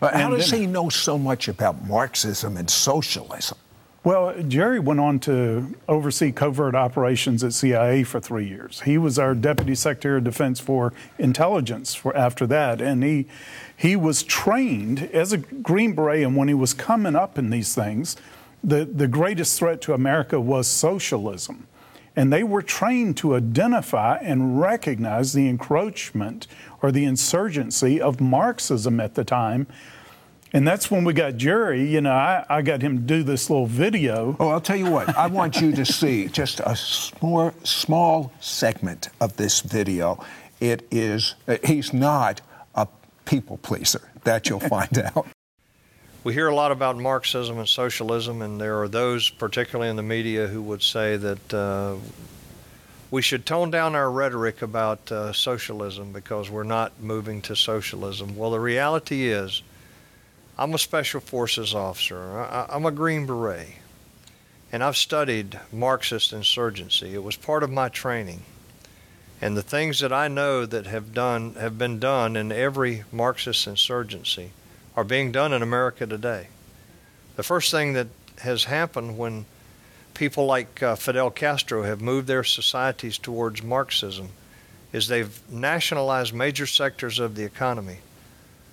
But 0.00 0.14
how 0.14 0.30
does 0.30 0.50
then- 0.50 0.60
he 0.60 0.66
know 0.66 0.88
so 0.88 1.18
much 1.18 1.48
about 1.48 1.86
Marxism 1.86 2.56
and 2.56 2.68
socialism? 2.68 3.58
Well, 4.02 4.34
Jerry 4.48 4.80
went 4.80 5.00
on 5.00 5.18
to 5.20 5.74
oversee 5.88 6.30
covert 6.30 6.74
operations 6.74 7.42
at 7.42 7.54
CIA 7.54 8.02
for 8.02 8.20
three 8.20 8.46
years. 8.46 8.82
He 8.84 8.98
was 8.98 9.18
our 9.18 9.34
deputy 9.34 9.74
secretary 9.74 10.18
of 10.18 10.24
defense 10.24 10.60
for 10.60 10.92
intelligence 11.18 11.94
for 11.94 12.14
after 12.14 12.46
that, 12.48 12.82
and 12.82 13.02
he 13.02 13.26
he 13.74 13.96
was 13.96 14.22
trained 14.22 15.08
as 15.14 15.32
a 15.32 15.38
Green 15.38 15.94
Beret. 15.94 16.22
And 16.22 16.36
when 16.36 16.48
he 16.48 16.54
was 16.54 16.74
coming 16.74 17.16
up 17.16 17.38
in 17.38 17.48
these 17.48 17.74
things, 17.74 18.14
the 18.62 18.84
the 18.84 19.08
greatest 19.08 19.58
threat 19.58 19.80
to 19.82 19.94
America 19.94 20.38
was 20.38 20.66
socialism, 20.66 21.66
and 22.16 22.32
they 22.32 22.42
were 22.42 22.62
trained 22.62 23.16
to 23.18 23.34
identify 23.34 24.16
and 24.18 24.60
recognize 24.60 25.32
the 25.32 25.48
encroachment 25.48 26.46
or 26.82 26.92
the 26.92 27.04
insurgency 27.04 28.00
of 28.00 28.20
Marxism 28.20 29.00
at 29.00 29.14
the 29.14 29.24
time. 29.24 29.66
And 30.52 30.68
that's 30.68 30.88
when 30.88 31.02
we 31.02 31.12
got 31.14 31.36
Jerry. 31.36 31.84
You 31.84 32.00
know, 32.00 32.12
I, 32.12 32.44
I 32.48 32.62
got 32.62 32.80
him 32.80 32.98
to 32.98 33.02
do 33.02 33.24
this 33.24 33.50
little 33.50 33.66
video. 33.66 34.36
Oh, 34.38 34.48
I'll 34.50 34.60
tell 34.60 34.76
you 34.76 34.88
what. 34.88 35.16
I 35.16 35.26
want 35.26 35.60
you 35.60 35.72
to 35.72 35.84
see 35.84 36.28
just 36.28 36.60
a 36.60 36.76
small, 36.76 37.52
small 37.64 38.32
segment 38.38 39.08
of 39.20 39.36
this 39.36 39.60
video. 39.62 40.24
It 40.60 40.86
is. 40.92 41.34
uh, 41.48 41.56
He's 41.64 41.92
not 41.92 42.40
a 42.76 42.86
people 43.24 43.56
pleaser. 43.58 44.08
That 44.22 44.48
you'll 44.48 44.60
find 44.60 44.96
out. 45.16 45.26
We 46.24 46.32
hear 46.32 46.48
a 46.48 46.54
lot 46.54 46.72
about 46.72 46.96
Marxism 46.96 47.58
and 47.58 47.68
socialism, 47.68 48.40
and 48.40 48.58
there 48.58 48.80
are 48.80 48.88
those, 48.88 49.28
particularly 49.28 49.90
in 49.90 49.96
the 49.96 50.02
media, 50.02 50.46
who 50.46 50.62
would 50.62 50.82
say 50.82 51.18
that 51.18 51.52
uh, 51.52 51.96
we 53.10 53.20
should 53.20 53.44
tone 53.44 53.70
down 53.70 53.94
our 53.94 54.10
rhetoric 54.10 54.62
about 54.62 55.12
uh, 55.12 55.34
socialism 55.34 56.12
because 56.12 56.48
we're 56.48 56.62
not 56.62 56.98
moving 56.98 57.42
to 57.42 57.54
socialism. 57.54 58.38
Well, 58.38 58.52
the 58.52 58.58
reality 58.58 59.26
is, 59.26 59.62
I'm 60.56 60.72
a 60.72 60.78
Special 60.78 61.20
Forces 61.20 61.74
officer, 61.74 62.40
I, 62.40 62.68
I'm 62.70 62.86
a 62.86 62.90
Green 62.90 63.26
Beret, 63.26 63.74
and 64.72 64.82
I've 64.82 64.96
studied 64.96 65.60
Marxist 65.70 66.32
insurgency. 66.32 67.12
It 67.12 67.22
was 67.22 67.36
part 67.36 67.62
of 67.62 67.70
my 67.70 67.90
training. 67.90 68.44
And 69.42 69.58
the 69.58 69.62
things 69.62 70.00
that 70.00 70.10
I 70.12 70.28
know 70.28 70.64
that 70.64 70.86
have 70.86 71.12
done 71.12 71.52
have 71.56 71.76
been 71.76 71.98
done 71.98 72.34
in 72.34 72.50
every 72.50 73.04
Marxist 73.12 73.66
insurgency 73.66 74.52
are 74.96 75.04
being 75.04 75.32
done 75.32 75.52
in 75.52 75.62
America 75.62 76.06
today. 76.06 76.48
The 77.36 77.42
first 77.42 77.70
thing 77.70 77.94
that 77.94 78.08
has 78.38 78.64
happened 78.64 79.18
when 79.18 79.46
people 80.14 80.46
like 80.46 80.82
uh, 80.82 80.94
Fidel 80.96 81.30
Castro 81.30 81.82
have 81.82 82.00
moved 82.00 82.26
their 82.26 82.44
societies 82.44 83.18
towards 83.18 83.62
Marxism 83.62 84.28
is 84.92 85.08
they've 85.08 85.40
nationalized 85.50 86.32
major 86.32 86.66
sectors 86.66 87.18
of 87.18 87.34
the 87.34 87.44
economy. 87.44 87.98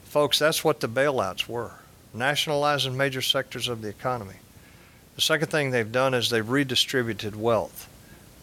Folks, 0.06 0.38
that's 0.38 0.64
what 0.64 0.80
the 0.80 0.90
bailouts 0.90 1.48
were 1.48 1.72
nationalizing 2.14 2.98
major 2.98 3.22
sectors 3.22 3.68
of 3.68 3.82
the 3.82 3.88
economy. 3.88 4.36
The 5.16 5.22
second 5.22 5.50
thing 5.50 5.72
they've 5.72 5.92
done 5.92 6.14
is 6.14 6.30
they've 6.30 6.48
redistributed 6.48 7.36
wealth. 7.36 7.88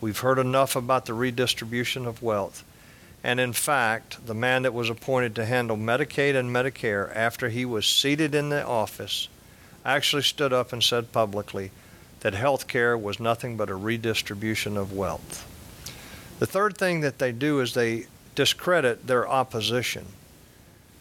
We've 0.01 0.19
heard 0.19 0.39
enough 0.39 0.77
about 0.77 1.07
the 1.07 1.15
redistribution 1.15 2.07
of 2.07 2.23
wealth. 2.23 2.65
And 3.25 3.41
in 3.41 3.53
fact, 3.53 4.27
the 4.27 4.35
man 4.35 4.63
that 4.63 4.75
was 4.75 4.91
appointed 4.91 5.35
to 5.37 5.45
handle 5.45 5.77
Medicaid 5.77 6.37
and 6.37 6.51
Medicare 6.51 7.15
after 7.15 7.49
he 7.49 7.65
was 7.65 7.87
seated 7.87 8.35
in 8.35 8.49
the 8.49 8.65
office 8.65 9.29
actually 9.85 10.23
stood 10.23 10.53
up 10.53 10.73
and 10.73 10.83
said 10.83 11.13
publicly 11.13 11.71
that 12.21 12.35
health 12.35 12.69
care 12.69 12.97
was 12.97 13.21
nothing 13.21 13.57
but 13.57 13.71
a 13.71 13.75
redistribution 13.75 14.77
of 14.77 14.93
wealth. 14.93 15.47
The 16.39 16.47
third 16.47 16.77
thing 16.79 17.01
that 17.01 17.19
they 17.19 17.33
do 17.33 17.61
is 17.61 17.75
they 17.75 18.07
discredit 18.35 19.07
their 19.07 19.29
opposition. 19.29 20.07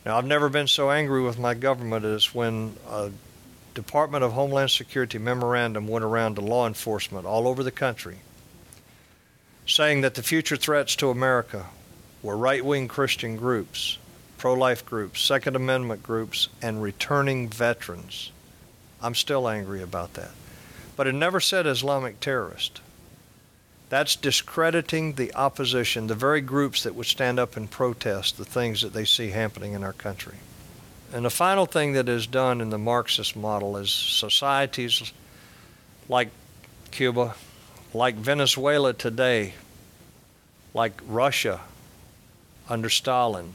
Now, 0.05 0.17
I've 0.17 0.25
never 0.25 0.49
been 0.49 0.67
so 0.67 0.89
angry 0.89 1.21
with 1.21 1.37
my 1.37 1.53
government 1.53 2.05
as 2.05 2.33
when 2.33 2.75
a 2.89 3.11
Department 3.75 4.23
of 4.23 4.33
Homeland 4.33 4.71
Security 4.71 5.19
memorandum 5.19 5.87
went 5.87 6.03
around 6.03 6.35
to 6.35 6.41
law 6.41 6.65
enforcement 6.65 7.27
all 7.27 7.47
over 7.47 7.61
the 7.61 7.71
country 7.71 8.17
saying 9.67 10.01
that 10.01 10.15
the 10.15 10.23
future 10.23 10.55
threats 10.55 10.95
to 10.95 11.09
America 11.09 11.65
were 12.21 12.37
right 12.37 12.63
wing 12.63 12.87
Christian 12.87 13.37
groups, 13.37 13.97
pro 14.37 14.53
life 14.53 14.85
groups, 14.85 15.21
Second 15.21 15.55
Amendment 15.55 16.03
groups, 16.03 16.49
and 16.61 16.81
returning 16.81 17.49
veterans. 17.49 18.31
I'm 19.01 19.15
still 19.15 19.47
angry 19.47 19.81
about 19.81 20.13
that. 20.13 20.31
But 20.95 21.07
it 21.07 21.13
never 21.13 21.39
said 21.39 21.67
Islamic 21.67 22.19
terrorist. 22.19 22.81
That's 23.89 24.15
discrediting 24.15 25.13
the 25.13 25.33
opposition, 25.33 26.07
the 26.07 26.15
very 26.15 26.41
groups 26.41 26.83
that 26.83 26.95
would 26.95 27.05
stand 27.05 27.39
up 27.39 27.55
and 27.55 27.69
protest 27.69 28.37
the 28.37 28.45
things 28.45 28.81
that 28.81 28.93
they 28.93 29.05
see 29.05 29.29
happening 29.29 29.73
in 29.73 29.83
our 29.83 29.93
country. 29.93 30.35
And 31.13 31.23
the 31.23 31.29
final 31.29 31.65
thing 31.65 31.93
that 31.93 32.09
is 32.09 32.27
done 32.27 32.59
in 32.59 32.69
the 32.69 32.77
Marxist 32.77 33.35
model 33.35 33.77
is 33.77 33.89
societies 33.89 35.13
like 36.09 36.29
Cuba, 36.91 37.35
like 37.93 38.15
Venezuela 38.15 38.93
today, 38.93 39.53
like 40.73 40.99
Russia 41.07 41.61
under 42.69 42.89
Stalin, 42.89 43.53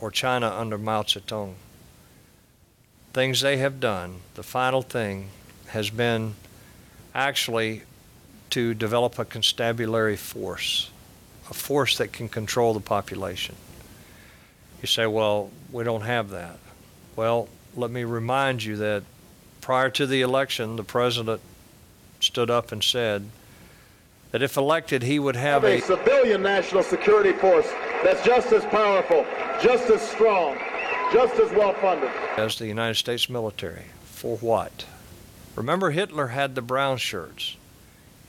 or 0.00 0.10
China 0.10 0.48
under 0.48 0.78
Mao 0.78 1.02
Zedong. 1.02 1.54
things 3.12 3.40
they 3.40 3.56
have 3.56 3.80
done, 3.80 4.20
the 4.34 4.42
final 4.42 4.82
thing 4.82 5.30
has 5.68 5.90
been 5.90 6.34
actually 7.14 7.82
to 8.50 8.74
develop 8.74 9.18
a 9.18 9.24
constabulary 9.24 10.16
force, 10.16 10.90
a 11.50 11.54
force 11.54 11.98
that 11.98 12.12
can 12.12 12.28
control 12.28 12.74
the 12.74 12.80
population. 12.80 13.54
You 14.80 14.86
say, 14.86 15.06
well, 15.06 15.50
we 15.72 15.84
don't 15.84 16.02
have 16.02 16.30
that. 16.30 16.58
Well, 17.16 17.48
let 17.74 17.90
me 17.90 18.04
remind 18.04 18.62
you 18.62 18.76
that 18.76 19.02
prior 19.60 19.90
to 19.90 20.06
the 20.06 20.22
election, 20.22 20.76
the 20.76 20.84
president 20.84 21.40
stood 22.20 22.50
up 22.50 22.72
and 22.72 22.82
said 22.82 23.28
that 24.30 24.42
if 24.42 24.56
elected, 24.56 25.02
he 25.02 25.18
would 25.18 25.36
have, 25.36 25.62
have 25.62 25.64
a, 25.64 25.78
a 25.78 25.80
civilian 25.80 26.42
national 26.42 26.82
security 26.82 27.32
force 27.32 27.68
that's 28.04 28.24
just 28.24 28.52
as 28.52 28.64
powerful, 28.66 29.26
just 29.60 29.90
as 29.90 30.00
strong, 30.02 30.56
just 31.12 31.34
as 31.40 31.50
well 31.52 31.74
funded 31.74 32.10
as 32.36 32.56
the 32.58 32.66
United 32.66 32.94
States 32.94 33.28
military. 33.28 33.86
For 34.04 34.36
what? 34.38 34.86
Remember, 35.56 35.90
Hitler 35.90 36.28
had 36.28 36.54
the 36.54 36.62
brown 36.62 36.98
shirts. 36.98 37.56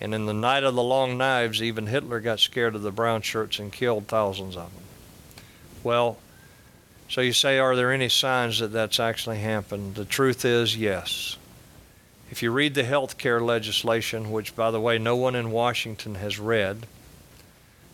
And 0.02 0.16
in 0.16 0.26
the 0.26 0.34
night 0.34 0.64
of 0.64 0.76
the 0.76 0.84
long 0.84 1.18
knives, 1.18 1.62
even 1.62 1.88
Hitler 1.88 2.22
got 2.22 2.40
scared 2.40 2.74
of 2.74 2.82
the 2.82 2.92
brown 2.92 3.22
shirts 3.22 3.60
and 3.60 3.72
killed 3.72 4.08
thousands 4.08 4.56
of 4.56 4.74
them. 4.74 4.84
Well, 5.84 6.18
so 7.10 7.22
you 7.22 7.34
say, 7.34 7.60
are 7.60 7.76
there 7.76 7.92
any 7.92 8.08
signs 8.08 8.60
that 8.60 8.72
that's 8.72 9.00
actually 9.00 9.40
happened? 9.40 9.96
The 9.96 10.06
truth 10.06 10.46
is, 10.46 10.78
yes. 10.78 11.38
If 12.32 12.42
you 12.42 12.52
read 12.52 12.76
the 12.76 12.84
health 12.84 13.18
care 13.18 13.42
legislation, 13.42 14.32
which, 14.32 14.56
by 14.56 14.72
the 14.72 14.80
way, 14.80 15.00
no 15.00 15.16
one 15.16 15.36
in 15.36 15.52
Washington 15.52 16.16
has 16.16 16.40
read, 16.40 16.86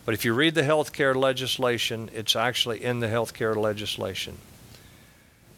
but 0.06 0.14
if 0.14 0.24
you 0.24 0.32
read 0.32 0.54
the 0.54 0.62
health 0.62 0.92
care 0.92 1.16
legislation, 1.16 2.08
it's 2.14 2.36
actually 2.36 2.82
in 2.82 3.00
the 3.00 3.08
health 3.08 3.34
care 3.34 3.56
legislation. 3.56 4.38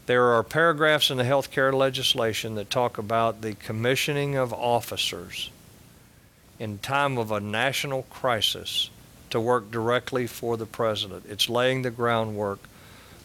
There 0.07 0.33
are 0.33 0.43
paragraphs 0.43 1.11
in 1.11 1.19
the 1.19 1.25
health 1.25 1.51
care 1.51 1.71
legislation 1.71 2.55
that 2.55 2.71
talk 2.71 2.97
about 2.97 3.43
the 3.43 3.53
commissioning 3.53 4.37
of 4.37 4.55
officers 4.55 5.51
in 6.59 6.79
time 6.79 7.19
of 7.19 7.31
a 7.31 7.41
national 7.41 8.05
crisis 8.05 8.89
to 9.29 9.39
work 9.39 9.71
directly 9.71 10.27
for 10.27 10.57
the 10.57 10.65
president. 10.65 11.27
It's 11.29 11.51
laying 11.51 11.83
the 11.83 11.91
groundwork 11.91 12.61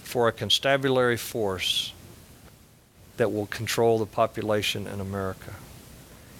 for 0.04 0.28
a 0.28 0.34
constabulary 0.34 1.16
force 1.16 1.94
that 3.16 3.32
will 3.32 3.46
control 3.46 3.98
the 3.98 4.06
population 4.06 4.88
in 4.88 5.00
America. 5.00 5.54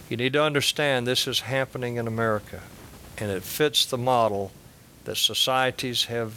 You 0.10 0.18
need 0.18 0.34
to 0.34 0.44
understand 0.44 1.08
this 1.08 1.26
is 1.26 1.40
happening 1.40 1.96
in 1.96 2.06
America, 2.06 2.64
and 3.18 3.32
it 3.32 3.44
fits 3.44 3.86
the 3.86 3.98
model 3.98 4.52
that 5.06 5.18
societies 5.18 6.06
have 6.06 6.34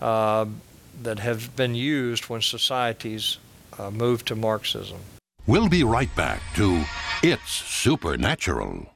uh, 0.00 0.46
that 1.02 1.18
have 1.18 1.54
been 1.56 1.74
used 1.74 2.24
when 2.28 2.40
societies 2.40 3.38
uh, 3.78 3.90
move 3.90 4.24
to 4.24 4.34
Marxism. 4.34 4.98
We'll 5.46 5.68
be 5.68 5.84
right 5.84 6.14
back 6.16 6.40
to 6.54 6.84
It's 7.22 7.50
Supernatural. 7.50 8.95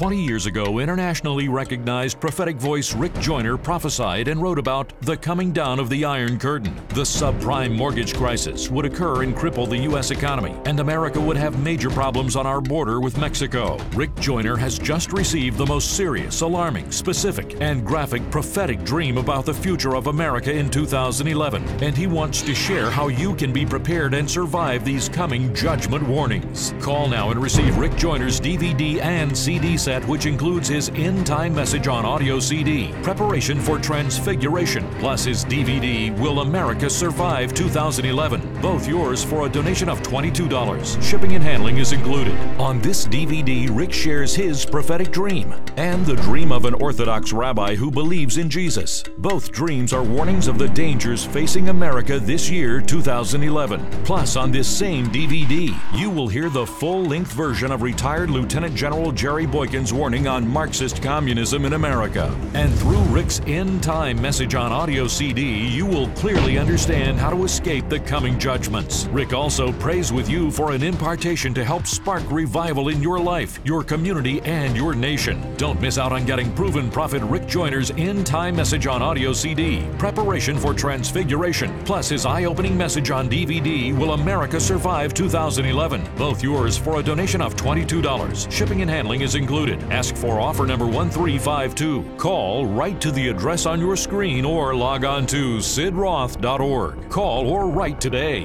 20 0.00 0.16
years 0.16 0.46
ago, 0.46 0.78
internationally 0.78 1.46
recognized 1.46 2.18
prophetic 2.20 2.56
voice 2.56 2.94
Rick 2.94 3.12
Joyner 3.20 3.58
prophesied 3.58 4.28
and 4.28 4.40
wrote 4.40 4.58
about 4.58 4.98
the 5.02 5.14
coming 5.14 5.52
down 5.52 5.78
of 5.78 5.90
the 5.90 6.06
Iron 6.06 6.38
Curtain. 6.38 6.74
The 6.88 7.02
subprime 7.02 7.76
mortgage 7.76 8.14
crisis 8.14 8.70
would 8.70 8.86
occur 8.86 9.24
and 9.24 9.36
cripple 9.36 9.68
the 9.68 9.76
U.S. 9.76 10.10
economy, 10.10 10.56
and 10.64 10.80
America 10.80 11.20
would 11.20 11.36
have 11.36 11.62
major 11.62 11.90
problems 11.90 12.34
on 12.34 12.46
our 12.46 12.62
border 12.62 12.98
with 12.98 13.18
Mexico. 13.18 13.76
Rick 13.92 14.14
Joyner 14.14 14.56
has 14.56 14.78
just 14.78 15.12
received 15.12 15.58
the 15.58 15.66
most 15.66 15.98
serious, 15.98 16.40
alarming, 16.40 16.90
specific, 16.90 17.60
and 17.60 17.84
graphic 17.84 18.22
prophetic 18.30 18.82
dream 18.84 19.18
about 19.18 19.44
the 19.44 19.52
future 19.52 19.96
of 19.96 20.06
America 20.06 20.50
in 20.50 20.70
2011, 20.70 21.62
and 21.82 21.94
he 21.94 22.06
wants 22.06 22.40
to 22.40 22.54
share 22.54 22.88
how 22.88 23.08
you 23.08 23.34
can 23.34 23.52
be 23.52 23.66
prepared 23.66 24.14
and 24.14 24.30
survive 24.30 24.82
these 24.82 25.10
coming 25.10 25.54
judgment 25.54 26.08
warnings. 26.08 26.72
Call 26.80 27.06
now 27.06 27.32
and 27.32 27.42
receive 27.42 27.76
Rick 27.76 27.96
Joyner's 27.96 28.40
DVD 28.40 28.98
and 29.02 29.36
CD 29.36 29.76
set 29.76 29.89
set, 29.90 30.06
which 30.06 30.26
includes 30.26 30.68
his 30.68 30.88
end 30.90 31.26
time 31.26 31.52
message 31.52 31.88
on 31.88 32.04
audio 32.04 32.38
CD, 32.38 32.92
Preparation 33.02 33.58
for 33.58 33.76
Transfiguration, 33.76 34.88
plus 35.00 35.24
his 35.24 35.44
DVD, 35.44 36.16
Will 36.20 36.42
America 36.42 36.88
Survive 36.88 37.52
2011. 37.54 38.49
Both 38.62 38.86
yours 38.86 39.24
for 39.24 39.46
a 39.46 39.48
donation 39.48 39.88
of 39.88 40.02
$22. 40.02 41.02
Shipping 41.02 41.34
and 41.34 41.42
handling 41.42 41.78
is 41.78 41.92
included. 41.92 42.34
On 42.60 42.78
this 42.82 43.06
DVD, 43.06 43.74
Rick 43.74 43.90
shares 43.90 44.34
his 44.34 44.66
prophetic 44.66 45.10
dream 45.10 45.54
and 45.78 46.04
the 46.04 46.16
dream 46.16 46.52
of 46.52 46.66
an 46.66 46.74
Orthodox 46.74 47.32
rabbi 47.32 47.74
who 47.74 47.90
believes 47.90 48.36
in 48.36 48.50
Jesus. 48.50 49.02
Both 49.16 49.50
dreams 49.50 49.94
are 49.94 50.02
warnings 50.02 50.46
of 50.46 50.58
the 50.58 50.68
dangers 50.68 51.24
facing 51.24 51.70
America 51.70 52.20
this 52.20 52.50
year, 52.50 52.82
2011. 52.82 53.84
Plus, 54.04 54.36
on 54.36 54.52
this 54.52 54.68
same 54.68 55.06
DVD, 55.06 55.74
you 55.94 56.10
will 56.10 56.28
hear 56.28 56.50
the 56.50 56.66
full 56.66 57.02
length 57.02 57.32
version 57.32 57.72
of 57.72 57.80
retired 57.80 58.28
Lieutenant 58.28 58.74
General 58.74 59.10
Jerry 59.10 59.46
Boykin's 59.46 59.92
warning 59.92 60.28
on 60.28 60.46
Marxist 60.46 61.02
communism 61.02 61.64
in 61.64 61.72
America. 61.72 62.36
And 62.52 62.74
through 62.78 63.00
Rick's 63.04 63.40
end 63.46 63.82
time 63.82 64.20
message 64.20 64.54
on 64.54 64.70
audio 64.70 65.06
CD, 65.06 65.66
you 65.66 65.86
will 65.86 66.08
clearly 66.08 66.58
understand 66.58 67.18
how 67.18 67.30
to 67.30 67.44
escape 67.44 67.88
the 67.88 68.00
coming 68.00 68.38
judgments. 68.50 69.06
Rick 69.12 69.32
also 69.32 69.70
prays 69.74 70.12
with 70.12 70.28
you 70.28 70.50
for 70.50 70.72
an 70.72 70.82
impartation 70.82 71.54
to 71.54 71.64
help 71.64 71.86
spark 71.86 72.24
revival 72.32 72.88
in 72.88 73.00
your 73.00 73.20
life, 73.20 73.60
your 73.64 73.84
community, 73.84 74.40
and 74.40 74.76
your 74.76 74.92
nation. 74.92 75.36
Don't 75.56 75.80
miss 75.80 75.98
out 75.98 76.12
on 76.12 76.26
getting 76.26 76.52
proven 76.56 76.90
prophet 76.90 77.22
Rick 77.22 77.46
Joyner's 77.46 77.92
end 77.92 78.26
time 78.26 78.56
message 78.56 78.88
on 78.88 79.02
audio 79.02 79.32
CD, 79.32 79.86
Preparation 79.98 80.58
for 80.58 80.74
Transfiguration, 80.74 81.70
plus 81.84 82.08
his 82.08 82.26
eye 82.26 82.44
opening 82.44 82.76
message 82.76 83.12
on 83.12 83.30
DVD, 83.30 83.96
Will 83.96 84.14
America 84.14 84.58
Survive 84.58 85.14
2011? 85.14 86.02
Both 86.16 86.42
yours 86.42 86.76
for 86.76 86.98
a 86.98 87.04
donation 87.04 87.40
of 87.40 87.54
$22. 87.54 88.50
Shipping 88.50 88.82
and 88.82 88.90
handling 88.90 89.20
is 89.20 89.36
included. 89.36 89.80
Ask 89.92 90.16
for 90.16 90.40
offer 90.40 90.66
number 90.66 90.86
1352. 90.86 92.16
Call, 92.16 92.66
write 92.66 93.00
to 93.00 93.12
the 93.12 93.28
address 93.28 93.64
on 93.64 93.78
your 93.78 93.94
screen, 93.94 94.44
or 94.44 94.74
log 94.74 95.04
on 95.04 95.24
to 95.26 95.58
sidroth.org. 95.58 97.08
Call 97.10 97.48
or 97.48 97.68
write 97.68 98.00
today. 98.00 98.39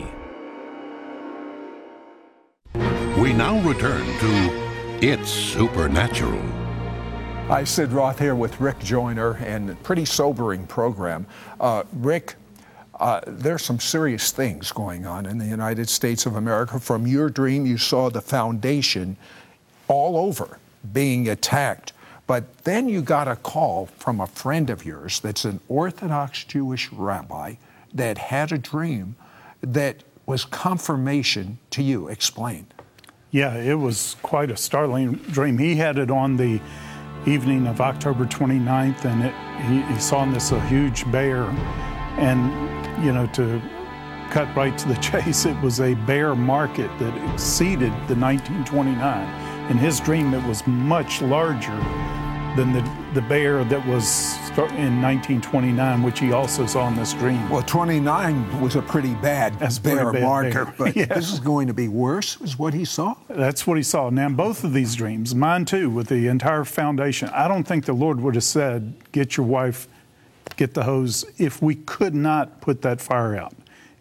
We 3.26 3.34
now 3.34 3.60
return 3.68 4.06
to 4.20 5.00
It's 5.02 5.32
Supernatural. 5.32 6.44
I, 7.50 7.64
Sid 7.64 7.92
Roth 7.92 8.20
here 8.20 8.36
with 8.36 8.62
Rick 8.62 8.78
Joyner, 8.78 9.38
and 9.38 9.72
a 9.72 9.76
pretty 9.78 10.06
sobering 10.06 10.68
program. 10.68 11.26
Uh, 11.60 11.86
Rick, 11.92 12.36
uh, 13.00 13.22
there's 13.26 13.64
some 13.64 13.80
serious 13.80 14.32
things 14.32 14.72
going 14.72 15.08
on 15.08 15.26
in 15.26 15.40
the 15.40 15.46
United 15.48 15.90
States 15.90 16.28
of 16.28 16.36
America. 16.36 16.80
From 16.80 17.08
your 17.08 17.32
dream, 17.32 17.66
you 17.66 17.80
saw 17.80 18.12
the 18.12 18.22
foundation 18.22 19.18
all 19.88 20.18
over 20.18 20.60
being 20.94 21.28
attacked. 21.28 21.94
But 22.28 22.60
then 22.60 22.88
you 22.88 23.02
got 23.02 23.28
a 23.28 23.38
call 23.38 23.88
from 23.88 24.22
a 24.22 24.28
friend 24.28 24.70
of 24.70 24.86
yours 24.86 25.20
that's 25.20 25.46
an 25.46 25.62
Orthodox 25.68 26.44
Jewish 26.44 26.92
rabbi 26.92 27.56
that 27.92 28.20
had 28.20 28.52
a 28.52 28.60
dream 28.60 29.16
that 29.62 30.04
was 30.28 30.46
confirmation 30.46 31.58
to 31.72 31.82
you. 31.82 32.08
Explain. 32.08 32.68
Yeah, 33.36 33.58
it 33.58 33.74
was 33.74 34.16
quite 34.22 34.50
a 34.50 34.56
startling 34.56 35.16
dream. 35.16 35.58
He 35.58 35.76
had 35.76 35.98
it 35.98 36.10
on 36.10 36.38
the 36.38 36.62
evening 37.26 37.68
of 37.68 37.82
October 37.82 38.24
29th, 38.24 39.04
and 39.04 39.26
it, 39.26 39.34
he, 39.68 39.94
he 39.94 40.00
saw 40.00 40.24
in 40.24 40.32
this 40.32 40.54
a 40.54 40.62
huge 40.68 41.12
bear. 41.12 41.44
And, 42.18 43.04
you 43.04 43.12
know, 43.12 43.28
to 43.34 43.62
cut 44.32 44.56
right 44.56 44.78
to 44.78 44.88
the 44.88 44.96
chase, 45.02 45.46
it 45.46 45.62
was 45.62 45.82
a 45.82 45.96
bear 46.06 46.34
market 46.34 46.90
that 46.98 47.34
exceeded 47.34 47.92
the 48.08 48.16
1929 48.16 49.70
in 49.70 49.78
his 49.80 50.00
dream, 50.00 50.34
it 50.34 50.48
was 50.48 50.66
much 50.66 51.22
larger 51.22 51.78
than 52.56 52.72
the, 52.72 52.82
the 53.14 53.22
bear 53.22 53.64
that 53.66 53.86
was 53.86 54.38
in 54.58 55.02
1929, 55.02 56.02
which 56.02 56.20
he 56.20 56.32
also 56.32 56.66
saw 56.66 56.88
in 56.88 56.96
this 56.96 57.14
dream. 57.14 57.50
Well, 57.50 57.62
29 57.64 58.62
was 58.62 58.76
a 58.76 58.82
pretty 58.82 59.14
bad 59.16 59.60
That's 59.60 59.80
bear 59.80 60.12
bad 60.12 60.24
marker, 60.24 60.66
bear. 60.66 60.76
but 60.78 60.96
yeah. 60.96 61.06
this 61.06 61.32
is 61.32 61.40
going 61.40 61.68
to 61.68 61.74
be 61.74 61.88
worse, 61.88 62.40
is 62.42 62.58
what 62.58 62.74
he 62.74 62.86
saw? 62.86 63.16
That's 63.28 63.68
what 63.68 63.78
he 63.78 63.84
saw. 63.84 64.10
Now, 64.10 64.30
both 64.30 64.64
of 64.64 64.74
these 64.74 64.96
dreams, 64.96 65.36
mine 65.36 65.66
too, 65.66 65.90
with 65.90 66.08
the 66.08 66.28
entire 66.28 66.64
foundation, 66.64 67.30
I 67.30 67.48
don't 67.48 67.66
think 67.66 67.86
the 67.86 67.94
Lord 67.94 68.22
would 68.22 68.36
have 68.36 68.44
said, 68.44 68.94
Get 69.12 69.36
your 69.36 69.46
wife, 69.46 69.88
get 70.56 70.74
the 70.74 70.84
hose, 70.84 71.26
if 71.38 71.62
we 71.62 71.76
could 71.76 72.16
not 72.16 72.62
put 72.62 72.82
that 72.84 73.02
fire 73.02 73.36
out, 73.36 73.54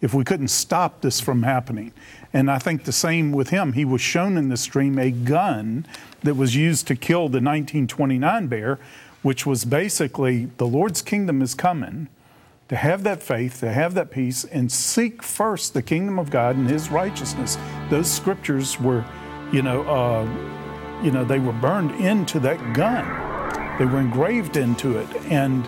if 0.05 0.12
we 0.12 0.23
couldn't 0.23 0.49
stop 0.49 1.01
this 1.01 1.19
from 1.19 1.45
happening. 1.45 1.90
And 2.31 2.51
I 2.51 2.59
think 2.59 2.85
the 2.85 2.93
same 2.93 3.33
with 3.33 3.49
him. 3.49 3.73
He 3.73 3.87
was 3.87 4.03
shown 4.03 4.37
in 4.37 4.51
this 4.51 4.67
dream 4.67 4.99
a 4.99 5.11
gun 5.11 5.87
that 6.23 6.35
was 6.35 6.55
used 6.55 6.87
to 6.88 6.95
kill 6.95 7.31
the 7.31 7.40
1929 7.40 8.47
bear, 8.49 8.79
which 9.23 9.47
was 9.47 9.64
basically 9.64 10.51
the 10.59 10.67
Lord's 10.67 11.01
kingdom 11.01 11.40
is 11.40 11.55
coming. 11.55 12.09
To 12.69 12.77
have 12.77 13.03
that 13.05 13.23
faith, 13.23 13.61
to 13.61 13.73
have 13.73 13.95
that 13.95 14.11
peace, 14.11 14.45
and 14.45 14.71
seek 14.71 15.23
first 15.23 15.73
the 15.73 15.83
kingdom 15.83 16.19
of 16.19 16.29
God 16.29 16.57
and 16.57 16.69
His 16.69 16.90
righteousness. 16.90 17.57
Those 17.88 18.11
scriptures 18.11 18.79
were, 18.79 19.07
you 19.53 19.62
know, 19.62 19.85
uh, 19.85 21.03
you 21.03 21.12
know, 21.12 21.25
they 21.25 21.38
were 21.38 21.53
burned 21.53 21.93
into 21.93 22.38
that 22.40 22.75
gun. 22.75 23.79
They 23.79 23.87
were 23.87 24.01
engraved 24.01 24.59
into 24.59 24.99
it, 24.99 25.09
and 25.31 25.67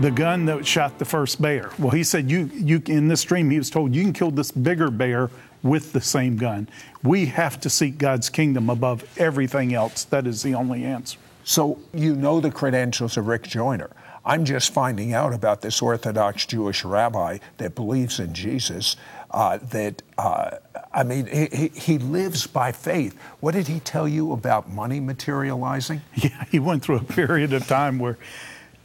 the 0.00 0.10
gun 0.10 0.44
that 0.46 0.66
shot 0.66 0.98
the 0.98 1.04
first 1.04 1.40
bear. 1.40 1.70
Well, 1.78 1.90
he 1.90 2.04
said, 2.04 2.30
you, 2.30 2.50
you, 2.52 2.82
in 2.86 3.08
this 3.08 3.22
dream, 3.22 3.50
he 3.50 3.58
was 3.58 3.70
told, 3.70 3.94
you 3.94 4.02
can 4.02 4.12
kill 4.12 4.30
this 4.30 4.50
bigger 4.50 4.90
bear 4.90 5.30
with 5.62 5.92
the 5.92 6.00
same 6.00 6.36
gun. 6.36 6.68
We 7.02 7.26
have 7.26 7.60
to 7.60 7.70
seek 7.70 7.98
God's 7.98 8.28
kingdom 8.28 8.68
above 8.68 9.04
everything 9.18 9.72
else. 9.72 10.04
That 10.04 10.26
is 10.26 10.42
the 10.42 10.54
only 10.54 10.84
answer. 10.84 11.18
So 11.44 11.78
you 11.92 12.16
know 12.16 12.40
the 12.40 12.50
credentials 12.50 13.16
of 13.16 13.26
Rick 13.26 13.44
Joyner. 13.44 13.90
I'm 14.24 14.44
just 14.44 14.72
finding 14.72 15.12
out 15.12 15.34
about 15.34 15.60
this 15.60 15.82
Orthodox 15.82 16.46
Jewish 16.46 16.84
rabbi 16.84 17.38
that 17.58 17.74
believes 17.74 18.18
in 18.18 18.32
Jesus. 18.32 18.96
Uh, 19.30 19.58
that 19.58 20.02
uh, 20.16 20.56
I 20.92 21.02
mean, 21.02 21.26
he, 21.26 21.68
he 21.68 21.98
lives 21.98 22.46
by 22.46 22.72
faith. 22.72 23.18
What 23.40 23.52
did 23.52 23.66
he 23.66 23.80
tell 23.80 24.08
you 24.08 24.32
about 24.32 24.70
money 24.70 25.00
materializing? 25.00 26.00
Yeah, 26.14 26.44
he 26.50 26.58
went 26.58 26.82
through 26.82 26.98
a 26.98 27.04
period 27.04 27.52
of 27.52 27.66
time 27.66 27.98
where 27.98 28.16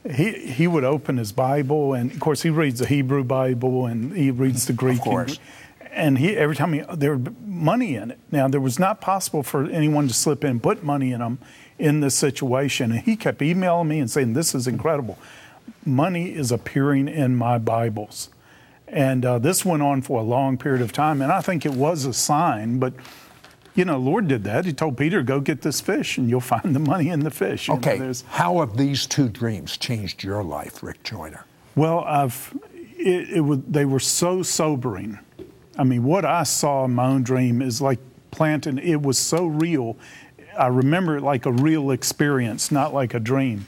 he 0.03 0.31
he 0.31 0.67
would 0.67 0.83
open 0.83 1.17
his 1.17 1.31
Bible, 1.31 1.93
and 1.93 2.11
of 2.11 2.19
course 2.19 2.41
he 2.41 2.49
reads 2.49 2.79
the 2.79 2.85
Hebrew 2.85 3.23
Bible 3.23 3.85
and 3.85 4.15
he 4.15 4.31
reads 4.31 4.65
the 4.65 4.73
Greek. 4.73 4.99
Of 4.99 5.03
course. 5.03 5.39
And 5.91 6.19
he 6.19 6.37
every 6.37 6.55
time 6.55 6.73
he 6.73 6.83
there 6.95 7.17
was 7.17 7.33
money 7.45 7.95
in 7.95 8.11
it. 8.11 8.19
Now 8.31 8.47
there 8.47 8.61
was 8.61 8.79
not 8.79 9.01
possible 9.01 9.43
for 9.43 9.65
anyone 9.65 10.07
to 10.07 10.13
slip 10.13 10.43
in 10.43 10.51
and 10.51 10.63
put 10.63 10.83
money 10.83 11.11
in 11.11 11.19
them 11.19 11.39
in 11.77 11.99
this 11.99 12.15
situation. 12.15 12.91
And 12.91 13.01
he 13.01 13.15
kept 13.15 13.41
emailing 13.41 13.87
me 13.89 13.99
and 13.99 14.09
saying, 14.09 14.33
"This 14.33 14.55
is 14.55 14.67
incredible. 14.67 15.17
Money 15.85 16.33
is 16.33 16.51
appearing 16.51 17.07
in 17.07 17.35
my 17.35 17.57
Bibles." 17.57 18.29
And 18.87 19.23
uh, 19.23 19.37
this 19.37 19.63
went 19.63 19.83
on 19.83 20.01
for 20.01 20.19
a 20.19 20.23
long 20.23 20.57
period 20.57 20.81
of 20.81 20.91
time, 20.91 21.21
and 21.21 21.31
I 21.31 21.41
think 21.41 21.65
it 21.65 21.73
was 21.73 22.05
a 22.05 22.13
sign, 22.13 22.79
but 22.79 22.93
you 23.75 23.85
know, 23.85 23.97
Lord 23.97 24.27
did 24.27 24.43
that. 24.43 24.65
He 24.65 24.73
told 24.73 24.97
Peter, 24.97 25.21
"Go 25.21 25.39
get 25.39 25.61
this 25.61 25.81
fish, 25.81 26.17
and 26.17 26.29
you'll 26.29 26.41
find 26.41 26.75
the 26.75 26.79
money 26.79 27.09
in 27.09 27.21
the 27.21 27.31
fish." 27.31 27.67
You 27.67 27.75
okay. 27.75 27.99
Know, 27.99 28.13
How 28.29 28.59
have 28.59 28.77
these 28.77 29.05
two 29.05 29.29
dreams 29.29 29.77
changed 29.77 30.23
your 30.23 30.43
life, 30.43 30.83
Rick 30.83 31.03
Joyner? 31.03 31.45
Well, 31.75 31.99
I've 31.99 32.57
it, 32.97 33.29
it 33.29 33.41
was 33.41 33.59
they 33.67 33.85
were 33.85 33.99
so 33.99 34.43
sobering. 34.43 35.19
I 35.77 35.83
mean, 35.83 36.03
what 36.03 36.25
I 36.25 36.43
saw 36.43 36.85
in 36.85 36.95
my 36.95 37.07
own 37.07 37.23
dream 37.23 37.61
is 37.61 37.81
like 37.81 37.99
planting. 38.31 38.77
It 38.77 39.01
was 39.01 39.17
so 39.17 39.45
real. 39.45 39.97
I 40.57 40.67
remember 40.67 41.17
it 41.17 41.23
like 41.23 41.45
a 41.45 41.51
real 41.51 41.91
experience, 41.91 42.71
not 42.71 42.93
like 42.93 43.13
a 43.13 43.19
dream, 43.19 43.67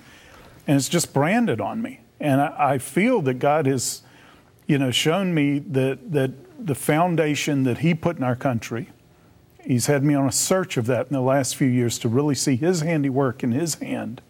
and 0.67 0.75
it's 0.77 0.89
just 0.89 1.13
branded 1.13 1.61
on 1.61 1.81
me. 1.81 2.01
And 2.19 2.41
I, 2.41 2.73
I 2.73 2.77
feel 2.77 3.21
that 3.21 3.35
God 3.35 3.65
has 3.65 4.03
you 4.71 4.77
know, 4.77 4.89
shown 4.89 5.33
me 5.33 5.59
that, 5.59 6.13
that 6.13 6.31
the 6.65 6.75
foundation 6.75 7.63
that 7.63 7.79
he 7.79 7.93
put 7.93 8.15
in 8.15 8.23
our 8.23 8.37
country, 8.37 8.87
he's 9.63 9.87
had 9.87 10.03
me 10.03 10.13
on 10.13 10.27
a 10.27 10.31
search 10.31 10.77
of 10.77 10.85
that 10.87 11.07
in 11.07 11.13
the 11.13 11.21
last 11.21 11.55
few 11.55 11.67
years 11.67 11.97
to 11.99 12.09
really 12.09 12.35
see 12.35 12.55
his 12.55 12.81
handiwork 12.81 13.43
in 13.43 13.51
his 13.51 13.75
hand. 13.75 14.21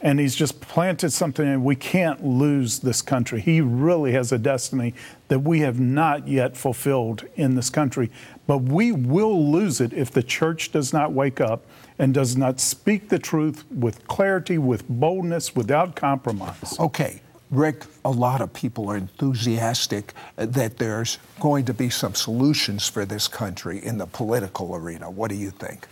And 0.00 0.20
he's 0.20 0.36
just 0.36 0.60
planted 0.60 1.10
something, 1.10 1.46
and 1.46 1.64
we 1.64 1.74
can't 1.74 2.24
lose 2.24 2.78
this 2.78 3.02
country. 3.02 3.40
He 3.40 3.60
really 3.60 4.12
has 4.12 4.30
a 4.30 4.38
destiny 4.38 4.94
that 5.26 5.40
we 5.40 5.58
have 5.60 5.80
not 5.80 6.28
yet 6.28 6.56
fulfilled 6.56 7.24
in 7.34 7.56
this 7.56 7.68
country. 7.68 8.10
But 8.46 8.58
we 8.58 8.92
will 8.92 9.50
lose 9.50 9.80
it 9.80 9.92
if 9.92 10.12
the 10.12 10.22
church 10.22 10.70
does 10.70 10.92
not 10.92 11.12
wake 11.12 11.40
up 11.40 11.66
and 11.98 12.14
does 12.14 12.36
not 12.36 12.60
speak 12.60 13.08
the 13.08 13.18
truth 13.18 13.64
with 13.72 14.06
clarity, 14.06 14.56
with 14.56 14.88
boldness, 14.88 15.56
without 15.56 15.96
compromise. 15.96 16.78
Okay. 16.78 17.20
Rick, 17.50 17.84
a 18.04 18.10
lot 18.10 18.40
of 18.40 18.52
people 18.52 18.90
are 18.90 18.96
enthusiastic 18.96 20.12
that 20.36 20.76
there's 20.76 21.18
going 21.40 21.64
to 21.64 21.74
be 21.74 21.88
some 21.88 22.14
solutions 22.14 22.88
for 22.88 23.06
this 23.06 23.26
country 23.26 23.82
in 23.82 23.98
the 23.98 24.06
political 24.06 24.74
arena. 24.74 25.10
What 25.10 25.30
do 25.30 25.36
you 25.36 25.50
think? 25.50 25.86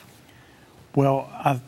Well, 0.95 1.31
I, 1.33 1.61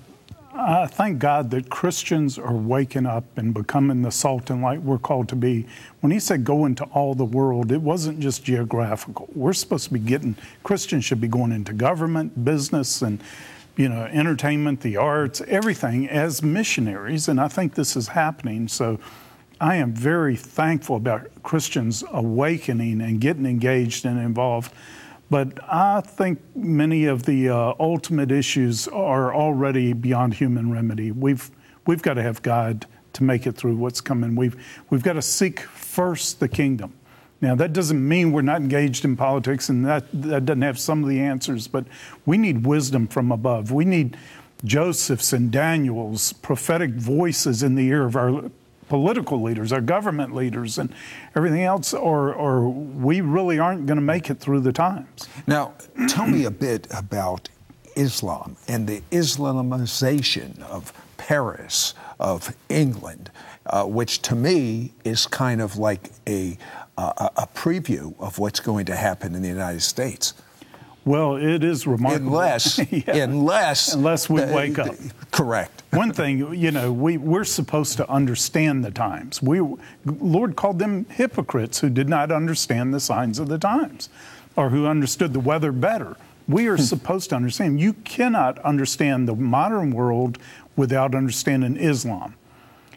I 0.54 0.86
thank 0.86 1.18
God 1.18 1.50
that 1.52 1.70
Christians 1.70 2.38
are 2.38 2.52
waking 2.52 3.06
up 3.06 3.24
and 3.38 3.54
becoming 3.54 4.02
the 4.02 4.10
salt 4.10 4.50
and 4.50 4.60
light 4.60 4.82
we're 4.82 4.98
called 4.98 5.28
to 5.30 5.36
be. 5.36 5.66
When 6.00 6.12
he 6.12 6.20
said 6.20 6.44
go 6.44 6.66
into 6.66 6.84
all 6.84 7.14
the 7.14 7.24
world, 7.24 7.72
it 7.72 7.80
wasn't 7.80 8.20
just 8.20 8.44
geographical. 8.44 9.28
We're 9.34 9.54
supposed 9.54 9.84
to 9.84 9.94
be 9.94 10.00
getting, 10.00 10.36
Christians 10.64 11.06
should 11.06 11.20
be 11.20 11.28
going 11.28 11.52
into 11.52 11.72
government, 11.72 12.44
business, 12.44 13.00
and 13.00 13.22
you 13.76 13.88
know, 13.88 14.02
entertainment, 14.06 14.80
the 14.80 14.96
arts, 14.96 15.40
everything 15.46 16.08
as 16.08 16.42
missionaries, 16.42 17.28
and 17.28 17.40
I 17.40 17.46
think 17.46 17.74
this 17.74 17.94
is 17.94 18.08
happening. 18.08 18.66
So 18.66 18.98
I 19.60 19.76
am 19.76 19.92
very 19.92 20.36
thankful 20.36 20.96
about 20.96 21.30
Christians 21.42 22.04
awakening 22.12 23.00
and 23.00 23.20
getting 23.20 23.44
engaged 23.44 24.04
and 24.04 24.18
involved. 24.18 24.72
But 25.30 25.58
I 25.70 26.00
think 26.00 26.40
many 26.54 27.06
of 27.06 27.24
the 27.24 27.50
uh, 27.50 27.74
ultimate 27.80 28.30
issues 28.30 28.88
are 28.88 29.34
already 29.34 29.92
beyond 29.92 30.34
human 30.34 30.70
remedy. 30.70 31.10
We've, 31.10 31.50
we've 31.86 32.02
got 32.02 32.14
to 32.14 32.22
have 32.22 32.40
God 32.42 32.86
to 33.14 33.24
make 33.24 33.46
it 33.46 33.52
through 33.56 33.76
what's 33.76 34.00
coming. 34.00 34.36
We've, 34.36 34.56
we've 34.90 35.02
got 35.02 35.14
to 35.14 35.22
seek 35.22 35.60
first 35.60 36.40
the 36.40 36.48
kingdom. 36.48 36.94
Now, 37.40 37.54
that 37.56 37.72
doesn't 37.72 38.06
mean 38.06 38.32
we're 38.32 38.42
not 38.42 38.60
engaged 38.60 39.04
in 39.04 39.16
politics 39.16 39.68
and 39.68 39.84
that, 39.86 40.04
that 40.12 40.44
doesn't 40.46 40.62
have 40.62 40.78
some 40.78 41.02
of 41.02 41.08
the 41.08 41.20
answers, 41.20 41.68
but 41.68 41.84
we 42.26 42.38
need 42.38 42.66
wisdom 42.66 43.06
from 43.06 43.30
above. 43.30 43.70
We 43.70 43.84
need 43.84 44.16
Joseph's 44.64 45.32
and 45.32 45.50
Daniel's 45.50 46.32
prophetic 46.32 46.90
voices 46.92 47.62
in 47.62 47.74
the 47.74 47.86
ear 47.88 48.04
of 48.06 48.16
our 48.16 48.50
political 48.88 49.40
leaders, 49.42 49.72
our 49.72 49.80
government 49.80 50.34
leaders, 50.34 50.78
and 50.78 50.92
everything 51.34 51.62
else, 51.62 51.94
or, 51.94 52.32
or 52.32 52.68
we 52.68 53.20
really 53.20 53.58
aren't 53.58 53.86
going 53.86 53.96
to 53.96 54.02
make 54.02 54.30
it 54.30 54.40
through 54.40 54.60
the 54.60 54.72
times. 54.72 55.28
Now, 55.46 55.74
tell 56.08 56.26
me 56.26 56.44
a 56.44 56.50
bit 56.50 56.86
about 56.90 57.48
Islam 57.96 58.56
and 58.66 58.86
the 58.86 59.02
Islamization 59.10 60.60
of 60.62 60.92
Paris, 61.16 61.94
of 62.18 62.54
England, 62.68 63.30
uh, 63.66 63.84
which 63.84 64.22
to 64.22 64.34
me 64.34 64.94
is 65.04 65.26
kind 65.26 65.60
of 65.60 65.76
like 65.76 66.10
a, 66.26 66.56
a, 66.96 67.30
a 67.36 67.48
preview 67.54 68.14
of 68.18 68.38
what's 68.38 68.60
going 68.60 68.86
to 68.86 68.96
happen 68.96 69.34
in 69.34 69.42
the 69.42 69.48
United 69.48 69.82
States. 69.82 70.34
Well, 71.04 71.36
it 71.36 71.64
is 71.64 71.86
remarkable. 71.86 72.28
Unless, 72.28 72.80
yeah. 72.92 73.16
unless, 73.16 73.94
unless 73.94 74.28
we 74.28 74.42
wake 74.42 74.78
up. 74.78 74.94
Correct. 75.30 75.77
One 75.90 76.12
thing, 76.12 76.54
you 76.54 76.70
know, 76.70 76.92
we, 76.92 77.16
we're 77.16 77.44
supposed 77.44 77.96
to 77.96 78.10
understand 78.10 78.84
the 78.84 78.90
times. 78.90 79.42
We, 79.42 79.60
Lord 80.04 80.54
called 80.54 80.78
them 80.78 81.06
hypocrites 81.06 81.78
who 81.78 81.88
did 81.88 82.08
not 82.08 82.30
understand 82.30 82.92
the 82.92 83.00
signs 83.00 83.38
of 83.38 83.48
the 83.48 83.58
times 83.58 84.10
or 84.54 84.68
who 84.68 84.86
understood 84.86 85.32
the 85.32 85.40
weather 85.40 85.72
better. 85.72 86.16
We 86.46 86.66
are 86.68 86.76
hmm. 86.76 86.82
supposed 86.82 87.30
to 87.30 87.36
understand. 87.36 87.80
You 87.80 87.94
cannot 87.94 88.58
understand 88.60 89.28
the 89.28 89.34
modern 89.34 89.92
world 89.92 90.38
without 90.76 91.14
understanding 91.14 91.76
Islam. 91.76 92.34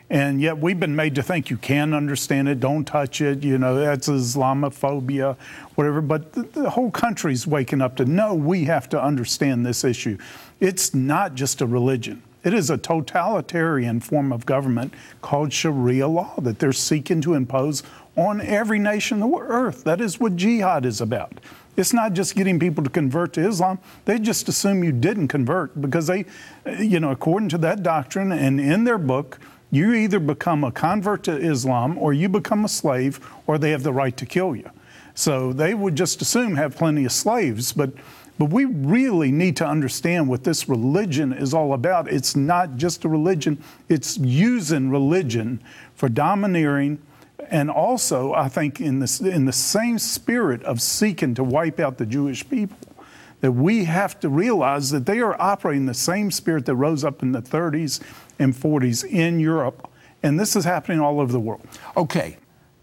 And 0.10 0.42
yet 0.42 0.58
we've 0.58 0.80
been 0.80 0.96
made 0.96 1.16
to 1.16 1.24
think 1.24 1.50
you 1.50 1.56
can 1.56 1.94
understand 1.94 2.50
it, 2.50 2.60
don't 2.60 2.84
touch 2.84 3.22
it, 3.22 3.44
you 3.44 3.58
know, 3.58 3.78
that's 3.78 4.10
Islamophobia, 4.10 5.38
whatever. 5.76 6.02
But 6.02 6.34
the, 6.34 6.44
the 6.44 6.70
whole 6.72 6.92
country's 6.92 7.48
waking 7.48 7.80
up 7.82 7.96
to 7.96 8.04
no, 8.04 8.34
we 8.34 8.66
have 8.66 8.90
to 8.90 9.02
understand 9.02 9.66
this 9.66 9.86
issue. 9.86 10.18
It's 10.60 10.94
not 10.94 11.36
just 11.36 11.62
a 11.62 11.66
religion. 11.66 12.22
It 12.44 12.54
is 12.54 12.70
a 12.70 12.78
totalitarian 12.78 14.00
form 14.00 14.34
of 14.34 14.46
government 14.46 14.94
called 15.22 15.54
Sharia 15.54 16.08
law 16.08 16.36
that 16.40 16.60
they're 16.60 16.74
seeking 16.74 17.22
to 17.22 17.36
impose 17.36 17.84
on 18.16 18.42
every 18.42 18.80
nation 18.80 19.22
on 19.22 19.34
earth. 19.42 19.84
That 19.84 20.02
is 20.02 20.20
what 20.20 20.36
jihad 20.36 20.86
is 20.86 21.02
about. 21.02 21.40
It's 21.78 21.94
not 21.94 22.14
just 22.14 22.36
getting 22.36 22.60
people 22.60 22.84
to 22.84 22.90
convert 22.90 23.34
to 23.34 23.48
Islam. 23.48 23.80
They 24.06 24.20
just 24.20 24.50
assume 24.50 24.84
you 24.84 24.92
didn't 24.92 25.30
convert 25.30 25.80
because 25.80 26.08
they, 26.08 26.26
you 26.80 27.00
know, 27.00 27.12
according 27.12 27.50
to 27.50 27.58
that 27.60 27.84
doctrine 27.84 28.32
and 28.32 28.60
in 28.60 28.84
their 28.84 28.98
book, 28.98 29.40
you 29.70 29.94
either 29.94 30.20
become 30.20 30.64
a 30.66 30.72
convert 30.72 31.24
to 31.24 31.38
Islam 31.38 31.98
or 31.98 32.12
you 32.12 32.28
become 32.28 32.66
a 32.66 32.70
slave 32.70 33.20
or 33.48 33.58
they 33.58 33.72
have 33.72 33.84
the 33.84 33.94
right 33.94 34.18
to 34.18 34.26
kill 34.26 34.56
you. 34.56 34.70
So 35.14 35.54
they 35.54 35.74
would 35.74 35.96
just 35.96 36.22
assume 36.22 36.56
have 36.56 36.76
plenty 36.76 37.06
of 37.06 37.12
slaves, 37.12 37.72
but 37.72 37.92
but 38.42 38.50
we 38.50 38.66
really 38.66 39.32
need 39.32 39.56
to 39.56 39.68
understand 39.68 40.28
what 40.28 40.44
this 40.44 40.68
religion 40.68 41.32
is 41.32 41.54
all 41.54 41.74
about. 41.74 42.12
It's 42.12 42.36
not 42.36 42.76
just 42.76 43.06
a 43.06 43.08
religion, 43.08 43.64
it's 43.88 44.18
using 44.18 44.90
religion 44.90 45.62
for 45.94 46.10
domineering 46.10 46.98
and 47.52 47.70
also 47.70 48.34
I 48.34 48.50
think 48.50 48.82
in 48.82 48.98
the 48.98 49.32
in 49.32 49.46
the 49.46 49.54
same 49.54 50.00
spirit 50.00 50.64
of 50.64 50.82
seeking 50.82 51.36
to 51.36 51.44
wipe 51.44 51.80
out 51.80 52.00
the 52.00 52.06
Jewish 52.08 52.50
people 52.50 52.80
that 53.42 53.52
we 53.52 53.84
have 53.84 54.20
to 54.22 54.30
realize 54.30 54.90
that 54.90 55.06
they 55.06 55.20
are 55.20 55.40
operating 55.40 55.86
the 55.86 55.94
same 55.94 56.32
spirit 56.32 56.66
that 56.66 56.74
rose 56.74 57.04
up 57.04 57.22
in 57.22 57.34
the 57.34 57.44
30s 57.44 58.00
and 58.40 58.56
40s 58.56 59.08
in 59.08 59.40
Europe. 59.40 59.88
And 60.24 60.40
this 60.40 60.56
is 60.56 60.66
happening 60.66 61.00
all 61.00 61.20
over 61.20 61.32
the 61.32 61.40
world. 61.40 61.62
Okay. 61.96 62.38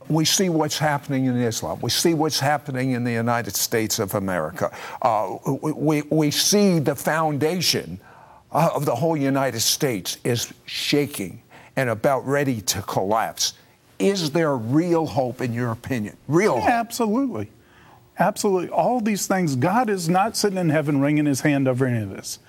We 0.09 0.25
see 0.25 0.49
what's 0.49 0.79
happening 0.79 1.27
in 1.27 1.37
Islam. 1.37 1.81
We 1.81 1.91
see 1.91 2.15
what's 2.15 2.41
happening 2.41 2.93
in 2.93 3.05
the 3.05 3.13
United 3.13 3.55
States 3.57 3.99
of 3.99 4.15
America. 4.15 4.75
Uh, 5.03 5.37
we, 5.63 6.03
we 6.03 6.31
see 6.31 6.79
the 6.79 6.95
foundation 6.95 8.01
of 8.51 8.87
the 8.87 8.95
whole 8.95 9.17
United 9.17 9.61
States 9.61 10.19
is 10.25 10.53
shaking 10.65 11.43
and 11.77 11.91
about 11.91 12.27
ready 12.27 12.61
to 12.63 12.83
collapse. 12.83 13.55
Is 13.99 14.31
there 14.31 14.57
real 14.57 15.07
hope, 15.07 15.41
in 15.41 15.53
your 15.53 15.71
opinion? 15.71 16.17
Real 16.27 16.59
yeah, 16.59 16.81
Absolutely. 16.81 17.51
Absolutely. 18.19 18.69
All 18.71 19.01
these 19.01 19.27
things, 19.27 19.55
God 19.55 19.89
is 19.89 20.09
not 20.09 20.37
sitting 20.37 20.59
in 20.59 20.71
heaven 20.71 21.01
wringing 21.01 21.27
his 21.27 21.43
hand 21.43 21.69
over 21.69 21.87
any 21.87 22.03
of 22.03 22.11
this. 22.11 22.41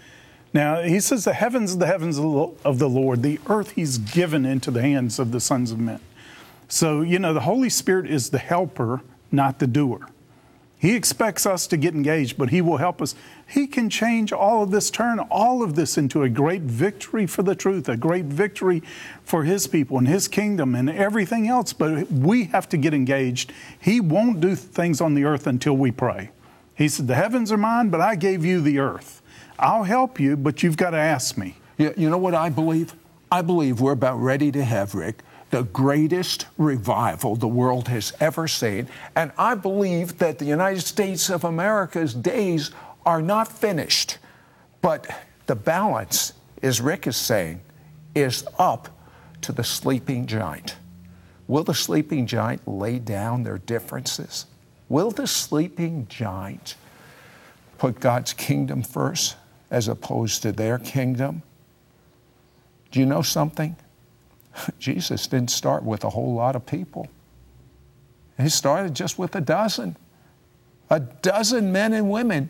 Now, 0.52 0.82
he 0.82 1.00
says, 1.00 1.26
The 1.26 1.34
heavens 1.34 1.76
are 1.76 1.78
the 1.78 1.86
heavens 1.86 2.18
of 2.18 2.80
the 2.80 2.90
Lord, 2.90 3.22
the 3.22 3.40
earth 3.48 3.72
he's 3.72 4.00
given 4.00 4.46
into 4.46 4.72
the 4.72 4.82
hands 4.82 5.20
of 5.20 5.32
the 5.32 5.40
sons 5.40 5.72
of 5.72 5.80
men. 5.80 6.00
So, 6.70 7.02
you 7.02 7.20
know, 7.20 7.34
the 7.34 7.42
Holy 7.42 7.70
Spirit 7.70 8.10
is 8.10 8.30
the 8.30 8.38
helper, 8.38 9.02
not 9.32 9.60
the 9.60 9.68
doer. 9.68 10.08
He 10.78 10.96
expects 10.96 11.46
us 11.46 11.68
to 11.68 11.78
get 11.78 11.94
engaged, 11.94 12.38
but 12.38 12.52
He 12.52 12.62
will 12.62 12.78
help 12.78 13.02
us. 13.02 13.14
He 13.46 13.68
can 13.68 13.90
change 13.90 14.32
all 14.32 14.64
of 14.64 14.72
this, 14.72 14.90
turn 14.90 15.20
all 15.20 15.62
of 15.62 15.76
this 15.76 15.98
into 15.98 16.24
a 16.24 16.30
great 16.30 16.62
victory 16.62 17.28
for 17.28 17.44
the 17.44 17.56
truth, 17.56 17.90
a 17.90 17.98
great 17.98 18.26
victory 18.26 18.82
for 19.24 19.44
His 19.44 19.68
people 19.68 19.98
and 19.98 20.08
His 20.08 20.30
kingdom 20.30 20.76
and 20.76 20.90
everything 20.90 21.50
else. 21.50 21.74
But 21.74 22.10
we 22.10 22.46
have 22.46 22.70
to 22.70 22.78
get 22.78 22.94
engaged. 22.94 23.52
He 23.82 24.00
won't 24.00 24.40
do 24.40 24.56
things 24.56 25.02
on 25.02 25.16
the 25.16 25.26
earth 25.26 25.48
until 25.48 25.76
we 25.76 25.92
pray. 25.92 26.30
He 26.76 26.88
said, 26.88 27.08
The 27.08 27.16
heavens 27.16 27.52
are 27.52 27.58
mine, 27.58 27.90
but 27.90 28.00
I 28.00 28.16
gave 28.16 28.46
you 28.46 28.62
the 28.62 28.80
earth. 28.80 29.22
I'll 29.58 29.84
help 29.84 30.18
you, 30.18 30.38
but 30.38 30.64
you've 30.64 30.78
got 30.78 30.92
to 30.92 30.98
ask 30.98 31.38
me. 31.38 31.58
You, 31.78 31.94
you 31.98 32.10
know 32.10 32.18
what 32.18 32.36
I 32.36 32.48
believe? 32.48 32.94
I 33.30 33.42
believe 33.42 33.82
we're 33.82 33.92
about 33.92 34.16
ready 34.16 34.50
to 34.54 34.64
have, 34.64 34.96
Rick, 34.96 35.24
the 35.50 35.64
greatest 35.64 36.46
revival 36.58 37.36
the 37.36 37.48
world 37.48 37.88
has 37.88 38.14
ever 38.20 38.48
seen. 38.48 38.88
And 39.16 39.32
I 39.38 39.56
believe 39.56 40.20
that 40.20 40.40
the 40.40 40.46
United 40.46 40.82
States 40.82 41.30
of 41.30 41.44
America's 41.44 42.14
days 42.14 42.72
are 43.06 43.22
not 43.22 43.48
finished. 43.48 44.18
But 44.82 45.08
the 45.48 45.56
balance, 45.56 46.34
as 46.62 46.80
Rick 46.82 47.08
is 47.08 47.18
saying, 47.18 47.62
is 48.14 48.46
up 48.58 48.90
to 49.42 49.52
the 49.52 49.64
sleeping 49.64 50.28
giant. 50.28 50.76
Will 51.48 51.64
the 51.64 51.74
sleeping 51.74 52.28
giant 52.28 52.68
lay 52.68 53.00
down 53.00 53.44
their 53.44 53.58
differences? 53.58 54.46
Will 54.88 55.10
the 55.10 55.28
sleeping 55.28 56.06
giant 56.08 56.76
put 57.78 58.00
God's 58.00 58.34
kingdom 58.34 58.84
first 58.84 59.36
as 59.72 59.88
opposed 59.88 60.44
to 60.44 60.52
their 60.52 60.78
kingdom? 60.78 61.42
Do 62.92 63.00
you 63.00 63.06
know 63.06 63.22
something? 63.22 63.76
Jesus 64.80 65.28
didn't 65.28 65.52
start 65.52 65.84
with 65.84 66.04
a 66.04 66.10
whole 66.10 66.34
lot 66.34 66.56
of 66.56 66.66
people. 66.66 67.08
He 68.38 68.50
started 68.50 68.96
just 68.96 69.20
with 69.20 69.36
a 69.36 69.42
dozen. 69.42 69.98
A 70.90 71.00
dozen 71.00 71.72
men 71.72 71.94
and 71.94 72.10
women 72.10 72.50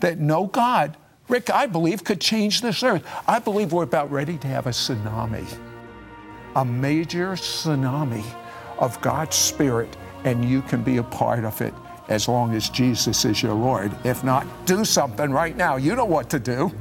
that 0.00 0.18
know 0.18 0.46
God. 0.46 0.96
Rick, 1.28 1.50
I 1.50 1.66
believe, 1.66 2.04
could 2.04 2.20
change 2.20 2.60
this 2.60 2.82
earth. 2.82 3.06
I 3.26 3.38
believe 3.38 3.72
we're 3.72 3.84
about 3.84 4.10
ready 4.10 4.36
to 4.38 4.48
have 4.48 4.66
a 4.66 4.70
tsunami, 4.70 5.46
a 6.56 6.64
major 6.64 7.32
tsunami 7.32 8.24
of 8.78 9.00
God's 9.00 9.36
Spirit, 9.36 9.96
and 10.24 10.44
you 10.44 10.62
can 10.62 10.82
be 10.82 10.96
a 10.96 11.02
part 11.02 11.44
of 11.44 11.60
it 11.60 11.72
as 12.08 12.26
long 12.26 12.54
as 12.54 12.68
Jesus 12.68 13.24
is 13.24 13.42
your 13.42 13.54
Lord. 13.54 13.92
If 14.04 14.24
not, 14.24 14.46
do 14.66 14.84
something 14.84 15.30
right 15.30 15.56
now. 15.56 15.76
You 15.76 15.94
know 15.94 16.04
what 16.04 16.28
to 16.30 16.40
do. 16.40 16.72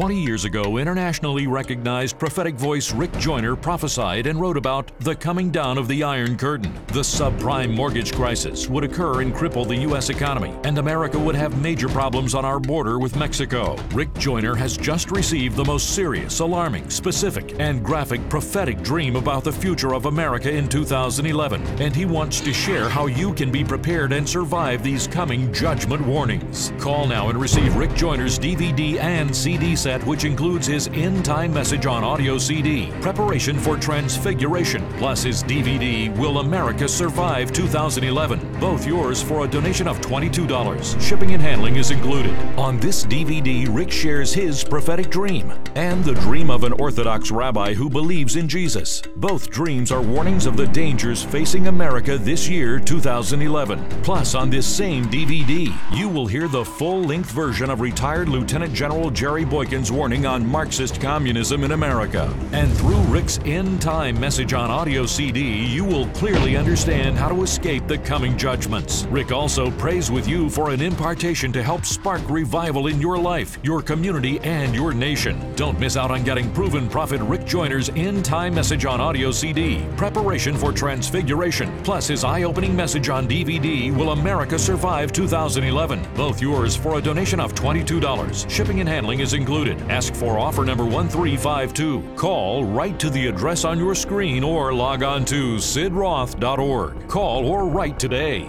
20 0.00 0.18
years 0.18 0.46
ago, 0.46 0.78
internationally 0.78 1.46
recognized 1.46 2.18
prophetic 2.18 2.54
voice 2.54 2.90
Rick 2.90 3.12
Joyner 3.18 3.54
prophesied 3.54 4.26
and 4.26 4.40
wrote 4.40 4.56
about 4.56 4.90
the 5.00 5.14
coming 5.14 5.50
down 5.50 5.76
of 5.76 5.88
the 5.88 6.02
Iron 6.02 6.38
Curtain. 6.38 6.72
The 6.86 7.00
subprime 7.00 7.74
mortgage 7.74 8.14
crisis 8.14 8.66
would 8.66 8.82
occur 8.82 9.20
and 9.20 9.34
cripple 9.34 9.68
the 9.68 9.76
U.S. 9.80 10.08
economy, 10.08 10.54
and 10.64 10.78
America 10.78 11.18
would 11.18 11.34
have 11.34 11.60
major 11.60 11.86
problems 11.86 12.34
on 12.34 12.46
our 12.46 12.58
border 12.58 12.98
with 12.98 13.14
Mexico. 13.14 13.76
Rick 13.92 14.14
Joyner 14.14 14.54
has 14.54 14.74
just 14.74 15.10
received 15.10 15.54
the 15.54 15.66
most 15.66 15.94
serious, 15.94 16.40
alarming, 16.40 16.88
specific, 16.88 17.60
and 17.60 17.84
graphic 17.84 18.26
prophetic 18.30 18.80
dream 18.80 19.16
about 19.16 19.44
the 19.44 19.52
future 19.52 19.94
of 19.94 20.06
America 20.06 20.50
in 20.50 20.66
2011, 20.66 21.60
and 21.78 21.94
he 21.94 22.06
wants 22.06 22.40
to 22.40 22.54
share 22.54 22.88
how 22.88 23.04
you 23.04 23.34
can 23.34 23.52
be 23.52 23.62
prepared 23.62 24.14
and 24.14 24.26
survive 24.26 24.82
these 24.82 25.06
coming 25.06 25.52
judgment 25.52 26.00
warnings. 26.06 26.72
Call 26.78 27.06
now 27.06 27.28
and 27.28 27.38
receive 27.38 27.76
Rick 27.76 27.92
Joyner's 27.92 28.38
DVD 28.38 28.98
and 28.98 29.36
CD 29.36 29.76
set 29.76 29.89
set, 29.90 30.06
which 30.06 30.24
includes 30.24 30.68
his 30.68 30.86
end 30.88 31.24
time 31.24 31.52
message 31.52 31.84
on 31.84 32.04
audio 32.04 32.38
CD, 32.38 32.92
Preparation 33.00 33.58
for 33.58 33.76
Transfiguration, 33.76 34.86
plus 34.98 35.24
his 35.24 35.42
DVD, 35.42 36.16
Will 36.16 36.38
America 36.38 36.86
Survive 36.88 37.52
2011. 37.52 38.49
Both 38.60 38.86
yours 38.86 39.22
for 39.22 39.46
a 39.46 39.48
donation 39.48 39.88
of 39.88 40.02
$22. 40.02 41.00
Shipping 41.00 41.32
and 41.32 41.42
handling 41.42 41.76
is 41.76 41.90
included. 41.90 42.36
On 42.58 42.78
this 42.78 43.06
DVD, 43.06 43.66
Rick 43.74 43.90
shares 43.90 44.34
his 44.34 44.62
prophetic 44.62 45.08
dream 45.08 45.50
and 45.76 46.04
the 46.04 46.12
dream 46.12 46.50
of 46.50 46.64
an 46.64 46.74
Orthodox 46.74 47.30
rabbi 47.30 47.72
who 47.72 47.88
believes 47.88 48.36
in 48.36 48.46
Jesus. 48.46 49.00
Both 49.16 49.50
dreams 49.50 49.90
are 49.90 50.02
warnings 50.02 50.44
of 50.44 50.58
the 50.58 50.66
dangers 50.66 51.22
facing 51.22 51.68
America 51.68 52.18
this 52.18 52.50
year, 52.50 52.78
2011. 52.78 53.82
Plus, 54.02 54.34
on 54.34 54.50
this 54.50 54.66
same 54.66 55.06
DVD, 55.06 55.74
you 55.96 56.10
will 56.10 56.26
hear 56.26 56.46
the 56.46 56.64
full 56.64 57.02
length 57.02 57.30
version 57.30 57.70
of 57.70 57.80
retired 57.80 58.28
Lieutenant 58.28 58.74
General 58.74 59.10
Jerry 59.10 59.46
Boykin's 59.46 59.90
warning 59.90 60.26
on 60.26 60.46
Marxist 60.46 61.00
communism 61.00 61.64
in 61.64 61.72
America. 61.72 62.30
And 62.52 62.70
through 62.76 63.00
Rick's 63.04 63.38
end 63.46 63.80
time 63.80 64.20
message 64.20 64.52
on 64.52 64.70
audio 64.70 65.06
CD, 65.06 65.64
you 65.64 65.82
will 65.82 66.08
clearly 66.08 66.58
understand 66.58 67.16
how 67.16 67.30
to 67.30 67.42
escape 67.42 67.86
the 67.86 67.96
coming 67.98 68.36
judgments. 68.50 69.04
Rick 69.10 69.30
also 69.30 69.70
prays 69.82 70.10
with 70.10 70.26
you 70.26 70.50
for 70.50 70.70
an 70.70 70.82
impartation 70.82 71.52
to 71.52 71.62
help 71.62 71.84
spark 71.84 72.20
revival 72.28 72.88
in 72.88 73.00
your 73.00 73.16
life, 73.16 73.60
your 73.62 73.80
community, 73.80 74.40
and 74.40 74.74
your 74.74 74.92
nation. 74.92 75.38
Don't 75.54 75.78
miss 75.78 75.96
out 75.96 76.10
on 76.10 76.24
getting 76.24 76.52
proven 76.52 76.88
prophet 76.88 77.20
Rick 77.20 77.44
Joyner's 77.44 77.90
end 77.90 78.24
time 78.24 78.52
message 78.52 78.84
on 78.86 79.00
audio 79.00 79.30
CD, 79.30 79.86
Preparation 79.96 80.56
for 80.56 80.72
Transfiguration, 80.72 81.70
plus 81.84 82.08
his 82.08 82.24
eye 82.24 82.42
opening 82.42 82.74
message 82.74 83.08
on 83.08 83.28
DVD, 83.28 83.96
Will 83.96 84.10
America 84.10 84.58
Survive 84.58 85.12
2011? 85.12 86.04
Both 86.16 86.42
yours 86.42 86.74
for 86.74 86.98
a 86.98 87.00
donation 87.00 87.38
of 87.38 87.54
$22. 87.54 88.50
Shipping 88.50 88.80
and 88.80 88.88
handling 88.88 89.20
is 89.20 89.32
included. 89.32 89.80
Ask 89.82 90.12
for 90.12 90.40
offer 90.40 90.64
number 90.64 90.84
1352. 90.84 92.16
Call, 92.16 92.64
write 92.64 92.98
to 92.98 93.10
the 93.10 93.28
address 93.28 93.64
on 93.64 93.78
your 93.78 93.94
screen, 93.94 94.42
or 94.42 94.74
log 94.74 95.04
on 95.04 95.24
to 95.26 95.54
sidroth.org. 95.54 97.06
Call 97.06 97.46
or 97.46 97.66
write 97.68 97.96
today. 98.00 98.39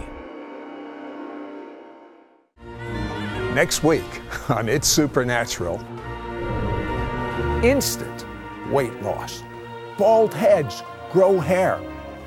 Next 3.53 3.83
week 3.83 4.21
on 4.49 4.69
It's 4.69 4.87
Supernatural, 4.87 5.75
instant 7.65 8.25
weight 8.71 9.01
loss, 9.01 9.43
bald 9.97 10.33
heads 10.33 10.83
grow 11.11 11.37
hair, 11.37 11.77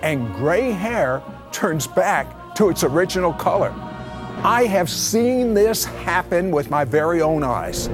and 0.02 0.34
gray 0.34 0.70
hair 0.70 1.22
turns 1.50 1.86
back 1.86 2.54
to 2.56 2.68
its 2.68 2.84
original 2.84 3.32
color. 3.32 3.72
I 4.42 4.66
have 4.66 4.90
seen 4.90 5.54
this 5.54 5.86
happen 5.86 6.50
with 6.50 6.68
my 6.68 6.84
very 6.84 7.22
own 7.22 7.42
eyes. 7.42 7.88